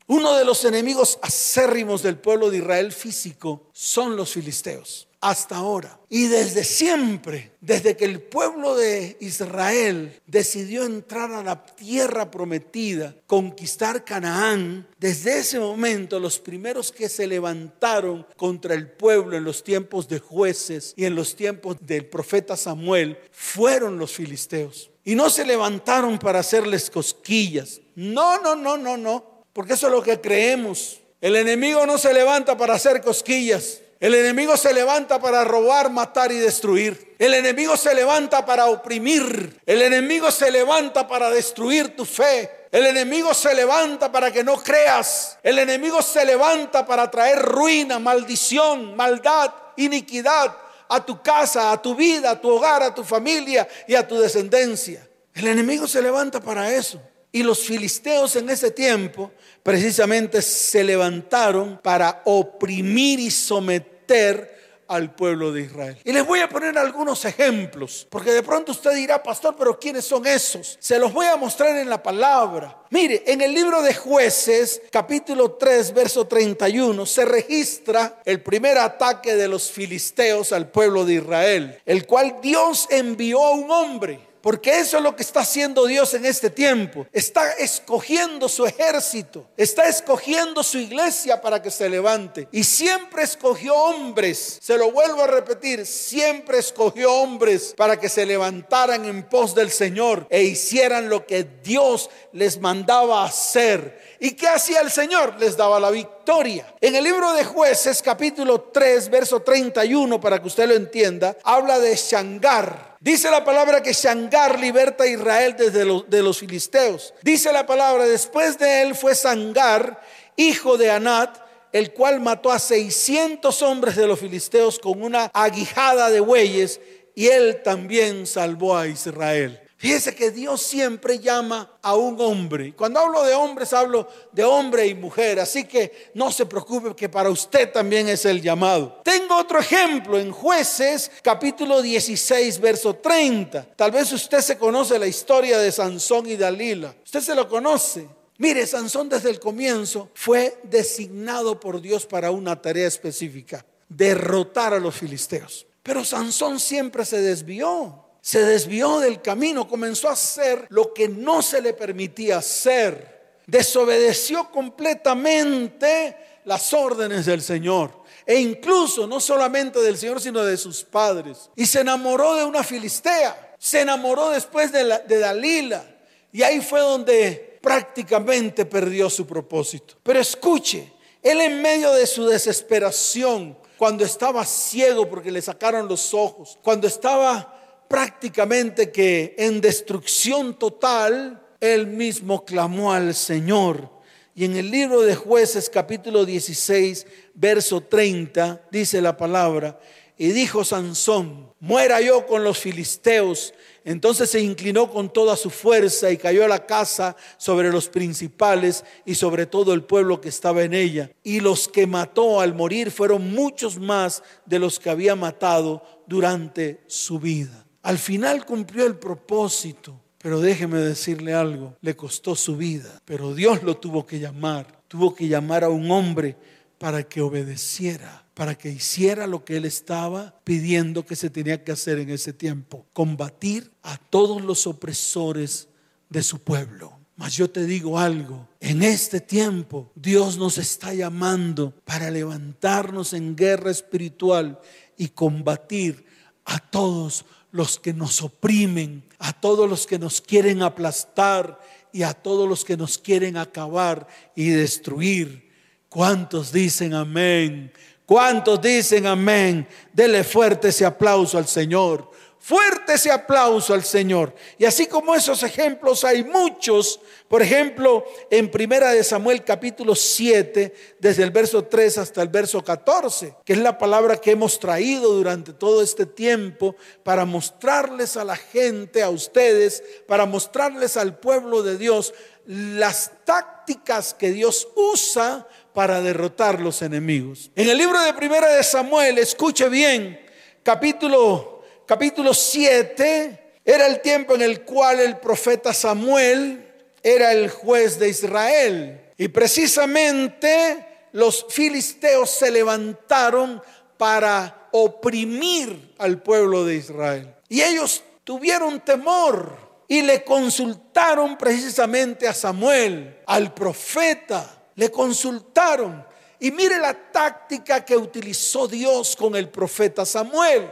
Uno 0.08 0.36
de 0.36 0.46
los 0.46 0.64
enemigos 0.64 1.20
acérrimos 1.22 2.02
del 2.02 2.18
pueblo 2.18 2.50
de 2.50 2.60
Israel 2.60 2.94
físico 2.94 3.70
son 3.74 4.16
los 4.16 4.32
filisteos 4.32 5.07
hasta 5.22 5.58
ahora. 5.58 6.00
Y 6.10 6.28
desde 6.28 6.64
siempre, 6.64 7.52
desde 7.60 7.98
que 7.98 8.06
el 8.06 8.22
pueblo 8.22 8.76
de 8.76 9.18
Israel 9.20 10.22
decidió 10.26 10.86
entrar 10.86 11.32
a 11.34 11.44
la 11.44 11.66
tierra 11.66 12.32
prometida, 12.32 13.16
conquistar 13.26 14.06
Canaán, 14.06 14.88
desde 14.98 15.40
ese 15.40 15.60
momento 15.60 16.20
los 16.20 16.40
primeros 16.40 16.92
que 16.92 17.10
se 17.10 17.28
levantaron 17.28 18.26
contra 18.36 18.74
el 18.74 18.90
pueblo 18.90 19.36
en 19.36 19.44
los 19.44 19.64
tiempos 19.64 20.08
de 20.08 20.20
jueces 20.20 20.94
y 20.96 21.06
en 21.06 21.16
los 21.16 21.36
tiempos 21.36 21.78
del 21.82 22.06
profeta 22.06 22.56
Samuel 22.56 23.18
fueron 23.32 23.98
los 23.98 24.14
filisteos. 24.14 24.92
Y 25.04 25.16
no 25.16 25.30
se 25.30 25.46
levantaron 25.46 26.20
para 26.20 26.40
hacerles 26.40 26.90
cosquillas. 26.90 27.80
No, 27.96 28.42
no, 28.42 28.56
no, 28.56 28.78
no, 28.78 28.98
no. 28.98 29.46
Porque 29.54 29.74
eso 29.74 29.88
es 29.88 29.94
lo 29.94 30.04
que 30.04 30.20
creemos. 30.20 31.00
El 31.20 31.36
enemigo 31.36 31.86
no 31.86 31.98
se 31.98 32.14
levanta 32.14 32.58
para 32.58 32.76
hacer 32.76 33.02
cosquillas. 33.02 33.80
El 34.00 34.14
enemigo 34.14 34.56
se 34.58 34.74
levanta 34.74 35.20
para 35.20 35.44
robar, 35.44 35.90
matar 35.90 36.32
y 36.32 36.38
destruir. 36.38 37.16
El 37.18 37.34
enemigo 37.34 37.76
se 37.76 37.96
levanta 37.96 38.46
para 38.46 38.68
oprimir. 38.68 39.60
El 39.66 39.82
enemigo 39.82 40.30
se 40.30 40.52
levanta 40.52 41.08
para 41.08 41.32
destruir 41.32 41.96
tu 41.96 42.06
fe. 42.06 42.68
El 42.72 42.86
enemigo 42.86 43.34
se 43.34 43.56
levanta 43.56 44.12
para 44.12 44.32
que 44.32 44.44
no 44.44 44.58
creas. 44.58 45.40
El 45.42 45.58
enemigo 45.58 46.02
se 46.02 46.26
levanta 46.26 46.86
para 46.86 47.10
traer 47.10 47.40
ruina, 47.40 47.98
maldición, 47.98 48.96
maldad, 48.96 49.52
iniquidad 49.78 50.56
a 50.90 51.06
tu 51.06 51.22
casa, 51.22 51.72
a 51.72 51.82
tu 51.82 51.96
vida, 51.96 52.32
a 52.32 52.42
tu 52.42 52.50
hogar, 52.50 52.84
a 52.84 52.94
tu 52.94 53.04
familia 53.04 53.68
y 53.88 53.96
a 53.96 54.08
tu 54.08 54.20
descendencia. 54.20 55.08
El 55.34 55.48
enemigo 55.48 55.88
se 55.88 56.02
levanta 56.02 56.40
para 56.40 56.74
eso. 56.74 57.02
Y 57.32 57.44
los 57.44 57.60
filisteos 57.60 58.36
en 58.36 58.50
ese 58.50 58.72
tiempo 58.72 59.32
precisamente 59.64 60.42
se 60.42 60.84
levantaron 60.84 61.80
para 61.84 62.22
oprimir 62.26 63.20
y 63.20 63.30
someter 63.30 64.58
al 64.88 65.14
pueblo 65.14 65.52
de 65.52 65.62
Israel. 65.62 65.98
Y 66.04 66.12
les 66.12 66.26
voy 66.26 66.40
a 66.40 66.50
poner 66.50 66.78
algunos 66.78 67.26
ejemplos, 67.26 68.08
porque 68.10 68.32
de 68.32 68.44
pronto 68.44 68.72
usted 68.72 68.96
dirá, 68.96 69.22
pastor, 69.22 69.56
pero 69.58 69.78
¿quiénes 69.78 70.06
son 70.06 70.26
esos? 70.26 70.78
Se 70.80 70.98
los 70.98 71.14
voy 71.14 71.26
a 71.26 71.36
mostrar 71.36 71.76
en 71.78 71.90
la 71.90 72.02
palabra. 72.02 72.84
Mire, 72.90 73.24
en 73.28 73.42
el 73.42 73.54
libro 73.54 73.82
de 73.82 73.94
jueces, 73.94 74.82
capítulo 74.92 75.52
3, 75.54 75.94
verso 75.94 76.26
31, 76.26 77.06
se 77.06 77.26
registra 77.26 78.22
el 78.26 78.42
primer 78.42 78.78
ataque 78.78 79.36
de 79.36 79.48
los 79.48 79.72
filisteos 79.72 80.54
al 80.54 80.70
pueblo 80.70 81.06
de 81.06 81.16
Israel, 81.16 81.82
el 81.86 82.06
cual 82.06 82.38
Dios 82.42 82.88
envió 82.90 83.44
a 83.44 83.52
un 83.52 83.70
hombre 83.70 84.27
porque 84.42 84.80
eso 84.80 84.98
es 84.98 85.04
lo 85.04 85.16
que 85.16 85.24
está 85.24 85.42
haciendo 85.42 85.86
Dios 85.86 86.14
en 86.14 86.26
este 86.26 86.50
tiempo. 86.50 87.06
Está 87.12 87.54
escogiendo 87.54 88.48
su 88.48 88.66
ejército. 88.66 89.48
Está 89.58 89.88
escogiendo 89.88 90.64
su 90.64 90.78
iglesia 90.78 91.42
para 91.42 91.62
que 91.62 91.72
se 91.72 91.90
levante. 91.90 92.48
Y 92.52 92.64
siempre 92.64 93.24
escogió 93.24 93.76
hombres. 93.76 94.60
Se 94.62 94.78
lo 94.78 94.92
vuelvo 94.92 95.24
a 95.24 95.28
repetir. 95.28 95.86
Siempre 95.86 96.60
escogió 96.60 97.12
hombres 97.14 97.74
para 97.76 98.00
que 98.00 98.10
se 98.10 98.26
levantaran 98.26 99.06
en 99.06 99.24
pos 99.24 99.56
del 99.56 99.72
Señor 99.72 100.28
e 100.30 100.44
hicieran 100.44 101.10
lo 101.10 101.26
que 101.26 101.44
Dios 101.64 102.10
les 102.34 102.60
mandaba 102.60 103.24
hacer. 103.24 104.18
¿Y 104.20 104.32
qué 104.32 104.48
hacía 104.48 104.82
el 104.82 104.92
Señor? 104.92 105.36
Les 105.40 105.58
daba 105.58 105.80
la 105.80 105.92
victoria. 105.92 106.76
En 106.82 106.96
el 106.96 107.04
libro 107.04 107.34
de 107.34 107.44
jueces 107.44 108.02
capítulo 108.02 108.70
3, 108.74 109.10
verso 109.10 109.42
31, 109.42 110.20
para 110.20 110.42
que 110.42 110.48
usted 110.48 110.68
lo 110.68 110.76
entienda, 110.76 111.38
habla 111.44 111.80
de 111.80 111.96
Shangar. 111.96 112.97
Dice 113.08 113.32
la 113.32 113.46
palabra 113.46 113.82
que 113.82 113.94
Shangar 113.94 114.60
liberta 114.60 115.06
a 115.06 115.08
Israel 115.08 115.56
desde 115.58 115.86
los, 115.86 116.10
de 116.10 116.22
los 116.22 116.40
filisteos. 116.40 117.14
Dice 117.22 117.54
la 117.54 117.66
palabra, 117.66 118.04
después 118.04 118.60
de 118.60 118.82
él 118.82 118.96
fue 118.96 119.16
Sangar, 119.16 120.02
hijo 120.36 120.78
de 120.78 120.92
Anat, 120.92 121.40
el 121.72 121.94
cual 121.94 122.20
mató 122.20 122.52
a 122.52 122.60
600 122.60 123.62
hombres 123.62 123.96
de 123.96 124.08
los 124.08 124.20
filisteos 124.20 124.78
con 124.78 125.02
una 125.02 125.32
aguijada 125.34 126.10
de 126.10 126.20
bueyes, 126.20 126.82
y 127.16 127.28
él 127.28 127.62
también 127.64 128.28
salvó 128.28 128.76
a 128.76 128.88
Israel. 128.88 129.67
Fíjese 129.80 130.16
que 130.16 130.32
Dios 130.32 130.64
siempre 130.64 131.20
llama 131.20 131.78
a 131.84 131.96
un 131.96 132.20
hombre. 132.20 132.74
Cuando 132.76 133.00
hablo 133.00 133.24
de 133.24 133.36
hombres, 133.36 133.74
hablo 133.74 134.08
de 134.32 134.44
hombre 134.44 134.88
y 134.88 134.96
mujer. 134.96 135.40
Así 135.40 135.66
que 135.66 136.12
no 136.16 136.32
se 136.32 136.48
preocupe 136.48 136.96
que 136.96 137.10
para 137.10 137.30
usted 137.30 137.72
también 137.72 138.10
es 138.10 138.26
el 138.26 138.42
llamado. 138.42 139.02
Tengo 139.04 139.38
otro 139.38 139.60
ejemplo 139.60 140.18
en 140.18 140.32
jueces 140.32 141.12
capítulo 141.22 141.84
16, 141.84 142.60
verso 142.60 142.96
30. 142.96 143.76
Tal 143.76 143.92
vez 143.92 144.12
usted 144.12 144.40
se 144.40 144.58
conoce 144.58 144.98
la 144.98 145.06
historia 145.06 145.60
de 145.60 145.72
Sansón 145.72 146.26
y 146.26 146.36
Dalila. 146.36 146.96
Usted 147.06 147.22
se 147.22 147.36
lo 147.36 147.48
conoce. 147.48 148.10
Mire, 148.40 148.66
Sansón 148.66 149.10
desde 149.10 149.30
el 149.30 149.40
comienzo 149.40 150.10
fue 150.16 150.60
designado 150.64 151.60
por 151.60 151.82
Dios 151.82 152.08
para 152.08 152.32
una 152.32 152.60
tarea 152.60 152.88
específica, 152.88 153.64
derrotar 153.90 154.74
a 154.74 154.80
los 154.80 154.96
filisteos. 154.96 155.68
Pero 155.84 156.04
Sansón 156.04 156.60
siempre 156.60 157.06
se 157.06 157.22
desvió 157.22 158.07
se 158.28 158.44
desvió 158.44 159.00
del 159.00 159.22
camino, 159.22 159.70
comenzó 159.70 160.10
a 160.10 160.12
hacer 160.12 160.66
lo 160.68 160.94
que 160.94 161.08
no 161.08 161.42
se 161.42 161.62
le 161.62 161.74
permitía 161.74 162.40
hacer. 162.40 163.40
Desobedeció 163.46 164.52
completamente 164.52 166.42
las 166.44 166.74
órdenes 166.74 167.26
del 167.26 167.42
Señor. 167.42 168.04
E 168.26 168.36
incluso 168.36 169.08
no 169.08 169.22
solamente 169.22 169.80
del 169.80 169.98
Señor, 169.98 170.20
sino 170.20 170.44
de 170.44 170.58
sus 170.58 170.84
padres. 170.84 171.50
Y 171.56 171.66
se 171.66 171.80
enamoró 171.80 172.36
de 172.36 172.44
una 172.44 172.66
filistea. 172.66 173.56
Se 173.58 173.80
enamoró 173.80 174.32
después 174.32 174.74
de, 174.74 174.84
Dalila. 175.08 175.86
Y 176.34 176.44
ahí 176.44 176.60
fue 176.60 176.82
donde 176.82 177.60
prácticamente 177.62 178.66
perdió 178.66 179.10
su 179.10 179.26
propósito. 179.26 179.94
Pero 180.04 180.20
escuche, 180.20 180.92
él 181.24 181.40
en 181.40 181.62
medio 181.62 181.94
de 181.94 182.06
su 182.06 182.26
desesperación, 182.26 183.58
cuando 183.78 184.04
estaba 184.04 184.44
ciego 184.44 185.08
porque 185.08 185.32
le 185.32 185.42
sacaron 185.42 185.88
los 185.88 186.14
ojos, 186.14 186.60
cuando 186.62 186.88
estaba 186.88 187.54
prácticamente 187.88 188.92
que 188.92 189.36
en 189.38 189.62
destrucción 189.62 190.58
total, 190.58 191.42
él 191.60 191.88
mismo 191.88 192.46
clamó 192.46 192.94
al 192.94 193.14
Señor. 193.14 193.90
Y 194.36 194.46
en 194.46 194.56
el 194.56 194.70
libro 194.70 195.02
de 195.02 195.16
jueces 195.16 195.70
capítulo 195.70 196.26
16, 196.26 197.08
verso 197.34 197.82
30, 197.82 198.62
dice 198.72 199.02
la 199.02 199.18
palabra, 199.18 199.80
y 200.18 200.30
dijo 200.30 200.64
Sansón, 200.64 201.54
muera 201.60 202.02
yo 202.02 202.26
con 202.26 202.44
los 202.44 202.58
filisteos. 202.58 203.54
Entonces 203.84 204.32
se 204.32 204.42
inclinó 204.42 204.92
con 204.92 205.14
toda 205.14 205.36
su 205.36 205.50
fuerza 205.50 206.12
y 206.12 206.18
cayó 206.18 206.44
a 206.44 206.48
la 206.48 206.66
casa 206.66 207.16
sobre 207.38 207.72
los 207.72 207.88
principales 207.88 208.84
y 209.06 209.16
sobre 209.16 209.46
todo 209.46 209.74
el 209.74 209.84
pueblo 209.84 210.20
que 210.20 210.30
estaba 210.30 210.64
en 210.64 210.74
ella. 210.74 211.12
Y 211.24 211.40
los 211.40 211.68
que 211.68 211.88
mató 211.88 212.42
al 212.42 212.54
morir 212.54 212.92
fueron 212.92 213.32
muchos 213.32 213.78
más 213.78 214.24
de 214.46 214.60
los 214.60 214.80
que 214.80 214.90
había 214.90 215.16
matado 215.16 215.84
durante 216.08 216.82
su 216.88 217.20
vida. 217.20 217.67
Al 217.88 217.98
final 217.98 218.46
cumplió 218.46 218.86
el 218.86 218.98
propósito, 218.98 219.98
pero 220.18 220.42
déjeme 220.42 220.78
decirle 220.80 221.34
algo, 221.34 221.78
le 221.80 221.96
costó 221.96 222.36
su 222.36 222.58
vida, 222.58 223.02
pero 223.06 223.34
Dios 223.34 223.64
lo 223.64 223.78
tuvo 223.78 224.06
que 224.06 224.20
llamar, 224.20 224.82
tuvo 224.90 225.16
que 225.16 225.30
llamar 225.30 225.64
a 225.64 225.70
un 225.70 225.90
hombre 225.90 226.36
para 226.80 227.04
que 227.04 227.22
obedeciera, 227.22 228.26
para 228.34 228.56
que 228.56 228.68
hiciera 228.68 229.26
lo 229.26 229.46
que 229.46 229.56
él 229.56 229.64
estaba 229.64 230.38
pidiendo 230.44 231.06
que 231.06 231.16
se 231.16 231.30
tenía 231.30 231.64
que 231.64 231.72
hacer 231.72 232.00
en 232.00 232.10
ese 232.10 232.34
tiempo, 232.34 232.86
combatir 232.92 233.72
a 233.84 233.98
todos 233.98 234.42
los 234.42 234.68
opresores 234.68 235.70
de 236.10 236.24
su 236.24 236.40
pueblo. 236.40 236.92
Mas 237.16 237.38
yo 237.38 237.50
te 237.50 237.66
digo 237.66 237.98
algo, 237.98 238.50
en 238.60 238.84
este 238.84 239.22
tiempo 239.22 239.94
Dios 239.96 240.38
nos 240.38 240.58
está 240.58 240.94
llamando 240.94 241.74
para 241.86 242.12
levantarnos 242.12 243.14
en 243.14 243.38
guerra 243.38 243.72
espiritual 243.72 244.60
y 244.98 245.08
combatir 245.08 246.06
a 246.44 246.60
todos 246.60 247.26
los 247.52 247.80
que 247.80 247.94
nos 247.94 248.22
oprimen, 248.22 249.04
a 249.20 249.34
todos 249.34 249.70
los 249.70 249.88
que 249.88 250.00
nos 250.00 250.22
quieren 250.22 250.62
aplastar 250.62 251.60
y 251.92 252.04
a 252.04 252.14
todos 252.14 252.48
los 252.48 252.64
que 252.64 252.78
nos 252.78 252.98
quieren 252.98 253.38
acabar 253.38 254.08
y 254.36 254.50
destruir. 254.50 255.50
¿Cuántos 255.90 256.52
dicen 256.52 256.94
amén? 256.94 257.72
¿Cuántos 258.06 258.62
dicen 258.62 259.06
amén? 259.06 259.68
Dele 259.92 260.24
fuerte 260.24 260.70
ese 260.70 260.86
aplauso 260.86 261.38
al 261.38 261.48
Señor. 261.48 262.12
Fuerte 262.40 262.94
ese 262.94 263.12
aplauso 263.12 263.74
al 263.74 263.84
Señor. 263.84 264.34
Y 264.58 264.66
así 264.66 264.88
como 264.88 265.16
esos 265.16 265.44
ejemplos 265.44 266.04
hay 266.04 266.24
muchos, 266.24 267.00
por 267.28 267.42
ejemplo, 267.42 268.06
en 268.30 268.50
Primera 268.50 268.92
de 268.92 269.04
Samuel 269.04 269.44
capítulo 269.44 269.96
7, 269.96 270.74
desde 271.00 271.24
el 271.24 271.32
verso 271.32 271.66
3 271.66 271.98
hasta 271.98 272.22
el 272.22 272.30
verso 272.30 272.64
14, 272.64 273.36
que 273.44 273.54
es 273.54 273.60
la 273.60 273.78
palabra 273.78 274.18
que 274.18 274.32
hemos 274.32 274.60
traído 274.60 275.14
durante 275.14 275.52
todo 275.52 275.82
este 275.82 276.06
tiempo 276.06 276.76
para 277.04 277.26
mostrarles 277.26 278.16
a 278.16 278.24
la 278.24 278.38
gente, 278.38 279.02
a 279.04 279.10
ustedes, 279.10 279.84
para 280.08 280.26
mostrarles 280.26 280.96
al 280.96 281.18
pueblo 281.18 281.64
de 281.64 281.78
Dios 281.78 282.14
las 282.46 283.12
tácticas 283.26 284.14
que 284.14 284.32
Dios 284.32 284.70
usa 284.76 285.48
para 285.74 286.02
derrotar 286.02 286.62
los 286.62 286.82
enemigos. 286.82 287.52
En 287.56 287.68
el 287.68 287.78
libro 287.78 288.00
de 288.02 288.14
Primera 288.14 288.48
de 288.48 288.64
Samuel, 288.64 289.18
escuche 289.18 289.68
bien, 289.68 290.20
capítulo 290.64 291.57
capítulo 291.88 292.34
7 292.34 293.54
era 293.64 293.88
el 293.88 294.02
tiempo 294.02 294.36
en 294.36 294.42
el 294.42 294.62
cual 294.62 295.00
el 295.00 295.18
profeta 295.18 295.74
Samuel 295.74 296.66
era 297.02 297.32
el 297.32 297.50
juez 297.50 297.98
de 297.98 298.10
Israel. 298.10 299.02
Y 299.18 299.30
precisamente 299.30 301.08
los 301.14 301.46
filisteos 301.50 302.30
se 302.30 302.52
levantaron 302.52 303.62
para 303.98 304.68
oprimir 304.72 305.96
al 305.98 306.22
pueblo 306.22 306.66
de 306.66 306.76
Israel. 306.76 307.34
Y 307.48 307.62
ellos 307.62 308.04
tuvieron 308.24 308.82
temor 308.82 309.58
y 309.88 310.02
le 310.02 310.24
consultaron 310.24 311.38
precisamente 311.38 312.28
a 312.28 312.34
Samuel, 312.34 313.22
al 313.26 313.54
profeta. 313.54 314.62
Le 314.76 314.92
consultaron. 314.92 316.06
Y 316.40 316.52
mire 316.52 316.78
la 316.78 316.94
táctica 316.94 317.84
que 317.84 317.96
utilizó 317.96 318.68
Dios 318.68 319.16
con 319.16 319.36
el 319.36 319.50
profeta 319.50 320.06
Samuel. 320.06 320.68